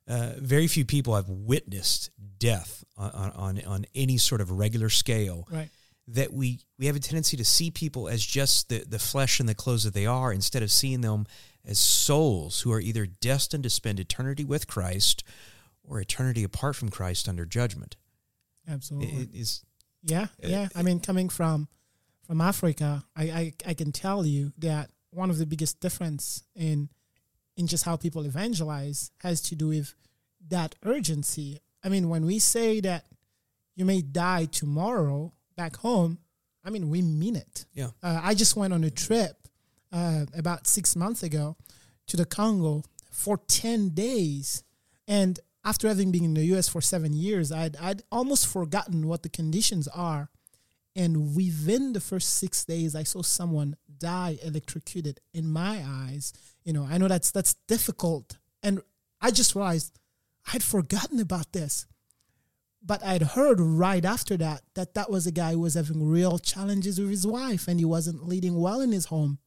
uh, 0.07 0.33
very 0.37 0.67
few 0.67 0.85
people 0.85 1.17
have 1.17 1.29
witnessed 1.29 2.11
death 2.39 2.85
on, 2.97 3.31
on 3.31 3.65
on 3.65 3.87
any 3.95 4.19
sort 4.19 4.41
of 4.41 4.51
regular 4.51 4.91
scale. 4.91 5.49
Right. 5.51 5.71
That 6.09 6.33
we 6.33 6.61
we 6.79 6.87
have 6.87 6.97
a 6.97 7.01
tendency 7.01 7.37
to 7.37 7.45
see 7.45 7.71
people 7.71 8.09
as 8.09 8.25
just 8.25 8.69
the 8.69 8.85
the 8.87 8.99
flesh 8.99 9.39
and 9.41 9.49
the 9.49 9.55
clothes 9.55 9.85
that 9.85 9.95
they 9.95 10.07
are, 10.07 10.33
instead 10.33 10.63
of 10.63 10.71
seeing 10.71 11.01
them 11.01 11.27
as 11.65 11.79
souls 11.79 12.63
who 12.63 12.73
are 12.73 12.81
either 12.81 13.07
destined 13.07 13.63
to 13.63 13.71
spend 13.71 14.01
eternity 14.01 14.45
with 14.45 14.67
Christ 14.67 15.23
or 15.85 16.01
eternity 16.01 16.43
apart 16.43 16.77
from 16.77 16.89
Christ 16.89 17.29
under 17.29 17.45
judgment. 17.45 17.97
Absolutely. 18.69 19.23
It 19.23 19.29
is 19.33 19.65
Yeah, 20.03 20.27
yeah. 20.43 20.69
I 20.75 20.83
mean, 20.83 21.01
coming 21.01 21.29
from 21.29 21.69
from 22.27 22.41
Africa, 22.41 23.05
I, 23.17 23.23
I 23.23 23.53
I 23.67 23.75
can 23.75 23.93
tell 23.93 24.27
you 24.27 24.53
that 24.59 24.91
one 25.11 25.31
of 25.31 25.39
the 25.39 25.47
biggest 25.47 25.81
difference 25.81 26.43
in 26.55 26.89
in 27.57 27.67
just 27.67 27.85
how 27.85 27.97
people 27.97 28.25
evangelize 28.25 29.11
has 29.21 29.41
to 29.43 29.55
do 29.55 29.69
with 29.69 29.95
that 30.49 30.75
urgency. 30.85 31.61
I 31.85 31.89
mean, 31.89 32.09
when 32.09 32.25
we 32.27 32.39
say 32.39 32.81
that 32.81 33.07
you 33.75 33.85
may 33.85 34.03
die 34.03 34.47
tomorrow 34.47 35.33
back 35.57 35.77
home, 35.77 36.19
I 36.65 36.71
mean 36.71 36.91
we 36.91 37.03
mean 37.03 37.37
it. 37.37 37.67
yeah. 37.75 37.91
Uh, 38.03 38.21
I 38.23 38.35
just 38.35 38.57
went 38.57 38.73
on 38.73 38.85
a 38.85 38.91
trip 38.91 39.49
uh, 39.93 40.27
about 40.37 40.67
six 40.67 40.97
months 40.97 41.23
ago 41.23 41.57
to 42.07 42.17
the 42.17 42.25
Congo 42.25 42.83
for 43.11 43.37
10 43.37 43.91
days. 43.91 44.65
And 45.07 45.39
after 45.65 45.89
having 45.89 46.11
been 46.11 46.25
in 46.25 46.35
the 46.35 46.45
US 46.57 46.69
for 46.69 46.81
seven 46.81 47.13
years, 47.13 47.53
I'd, 47.53 47.77
I'd 47.77 48.03
almost 48.11 48.47
forgotten 48.47 49.07
what 49.07 49.23
the 49.23 49.29
conditions 49.29 49.87
are. 49.89 50.31
And 50.95 51.35
within 51.37 51.93
the 51.93 52.01
first 52.01 52.35
six 52.35 52.65
days, 52.65 52.95
I 52.95 53.03
saw 53.03 53.23
someone 53.23 53.77
die 53.99 54.39
electrocuted 54.43 55.21
in 55.33 55.49
my 55.49 55.83
eyes. 55.87 56.33
You 56.65 56.73
know, 56.73 56.87
I 56.91 56.99
know 56.99 57.09
that's 57.09 57.31
that's 57.31 57.55
difficult. 57.67 58.39
And 58.63 58.83
I 59.21 59.31
just 59.31 59.55
realized 59.55 59.99
I'd 60.53 60.63
forgotten 60.63 61.19
about 61.19 61.53
this 61.53 61.87
but 62.85 63.05
I'd 63.05 63.23
heard 63.23 63.61
right 63.61 64.05
after 64.05 64.37
that 64.39 64.63
that 64.75 64.95
that 64.95 65.11
was 65.11 65.27
a 65.27 65.33
guy 65.33 65.53
who 65.53 65.61
was 65.61 65.75
having 65.75 66.07
real 66.09 66.39
challenges 66.39 66.99
with 67.01 67.11
his 67.11 67.27
wife 67.27 67.69
and 67.69 67.79
he 67.79 67.85
wasn't 67.85 68.27
leading 68.27 68.61
well 68.61 68.81
in 68.81 68.93
his 68.93 69.07
home 69.07 69.39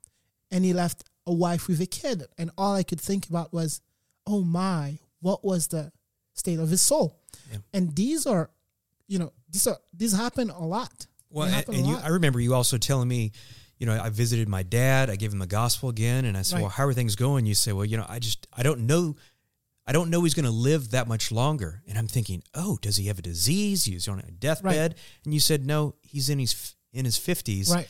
and 0.52 0.64
he 0.64 0.74
left 0.74 1.04
a 1.28 1.34
wife 1.34 1.68
with 1.68 1.82
a 1.82 1.86
kid 1.86 2.24
and 2.38 2.52
all 2.58 2.76
I 2.76 2.84
could 2.84 3.02
think 3.02 3.28
about 3.30 3.52
was 3.54 3.82
oh 4.26 4.42
my 4.42 5.00
what 5.22 5.44
was 5.44 5.68
the 5.68 5.92
state 6.34 6.60
of 6.60 6.70
his 6.70 6.82
soul 6.82 7.20
Yeah. 7.52 7.58
and 7.74 7.96
these 7.96 8.26
are 8.26 8.50
you 9.08 9.20
know 9.20 9.34
these 9.50 9.68
are 9.68 9.78
these 9.94 10.14
happen 10.16 10.50
a 10.50 10.66
lot 10.66 11.08
Well, 11.30 11.48
and, 11.48 11.68
and 11.70 11.86
you, 11.88 11.94
lot. 11.96 12.04
I 12.06 12.10
remember 12.10 12.40
you 12.40 12.54
also 12.54 12.78
telling 12.78 13.08
me, 13.08 13.32
you 13.80 13.86
know, 13.86 14.00
I 14.02 14.10
visited 14.10 14.48
my 14.48 14.64
dad. 14.64 15.10
I 15.10 15.16
gave 15.18 15.34
him 15.34 15.40
the 15.40 15.48
gospel 15.48 15.90
again, 15.90 16.24
and 16.26 16.38
I 16.38 16.44
said, 16.44 16.56
Right. 16.56 16.62
"Well, 16.62 16.70
how 16.70 16.86
are 16.86 16.94
things 16.94 17.16
going?" 17.18 17.46
You 17.46 17.56
say, 17.56 17.74
"Well, 17.74 17.84
you 17.86 17.98
know, 17.98 18.06
I 18.08 18.20
just 18.20 18.48
I 18.56 18.64
don't 18.64 18.82
know, 18.88 19.16
I 19.88 19.92
don't 19.92 20.10
know 20.10 20.24
he's 20.24 20.34
going 20.34 20.46
to 20.46 20.52
live 20.52 20.92
that 20.92 21.08
much 21.08 21.32
longer. 21.32 21.84
And 21.88 21.98
I'm 21.98 22.08
thinking, 22.08 22.42
oh, 22.56 22.78
does 22.82 22.98
he 22.98 23.06
have 23.08 23.20
a 23.20 23.22
disease? 23.22 23.84
He's 23.86 24.08
on 24.08 24.20
a 24.20 24.32
deathbed. 24.32 24.96
And 25.24 25.34
you 25.34 25.40
said, 25.40 25.66
no, 25.66 25.96
he's 26.02 26.30
in 26.30 26.40
his 26.40 26.74
in 26.92 27.06
his 27.06 27.18
50s. 27.20 27.72
Right. 27.72 27.88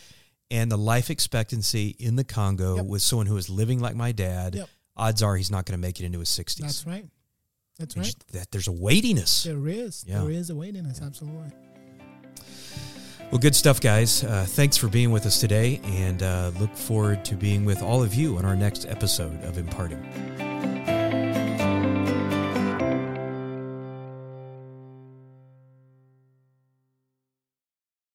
And 0.51 0.71
the 0.71 0.77
life 0.77 1.09
expectancy 1.09 1.95
in 1.99 2.15
the 2.17 2.23
Congo 2.23 2.75
Yep. 2.77 2.85
with 2.85 3.01
someone 3.01 3.27
who 3.27 3.37
is 3.37 3.49
living 3.49 3.79
like 3.79 3.95
my 3.95 4.11
dad, 4.11 4.55
Yep. 4.55 4.69
odds 4.97 5.23
are 5.23 5.35
he's 5.37 5.49
not 5.51 5.65
going 5.65 5.79
to 5.79 5.81
make 5.81 5.99
it 5.99 6.05
into 6.05 6.19
his 6.19 6.29
60s. 6.29 6.57
That's 6.57 6.85
right. 6.85 7.05
That's 7.79 7.95
And 7.95 8.05
right. 8.05 8.15
that 8.33 8.51
there's 8.51 8.67
a 8.67 8.71
weightiness. 8.71 9.43
There 9.43 9.67
is. 9.67 10.03
Yeah. 10.07 10.21
There 10.21 10.31
is 10.31 10.49
a 10.49 10.55
weightiness. 10.55 11.01
Absolutely. 11.01 11.51
Well, 13.31 13.39
good 13.39 13.55
stuff, 13.55 13.81
guys. 13.81 14.23
Uh, 14.23 14.45
thanks 14.47 14.77
for 14.77 14.87
being 14.87 15.11
with 15.11 15.25
us 15.25 15.39
today, 15.39 15.81
and 15.83 16.21
uh, 16.21 16.51
look 16.59 16.75
forward 16.75 17.25
to 17.25 17.35
being 17.35 17.65
with 17.65 17.81
all 17.81 18.03
of 18.03 18.13
you 18.13 18.37
on 18.37 18.45
our 18.45 18.55
next 18.55 18.85
episode 18.85 19.43
of 19.43 19.57
Imparting. 19.57 20.94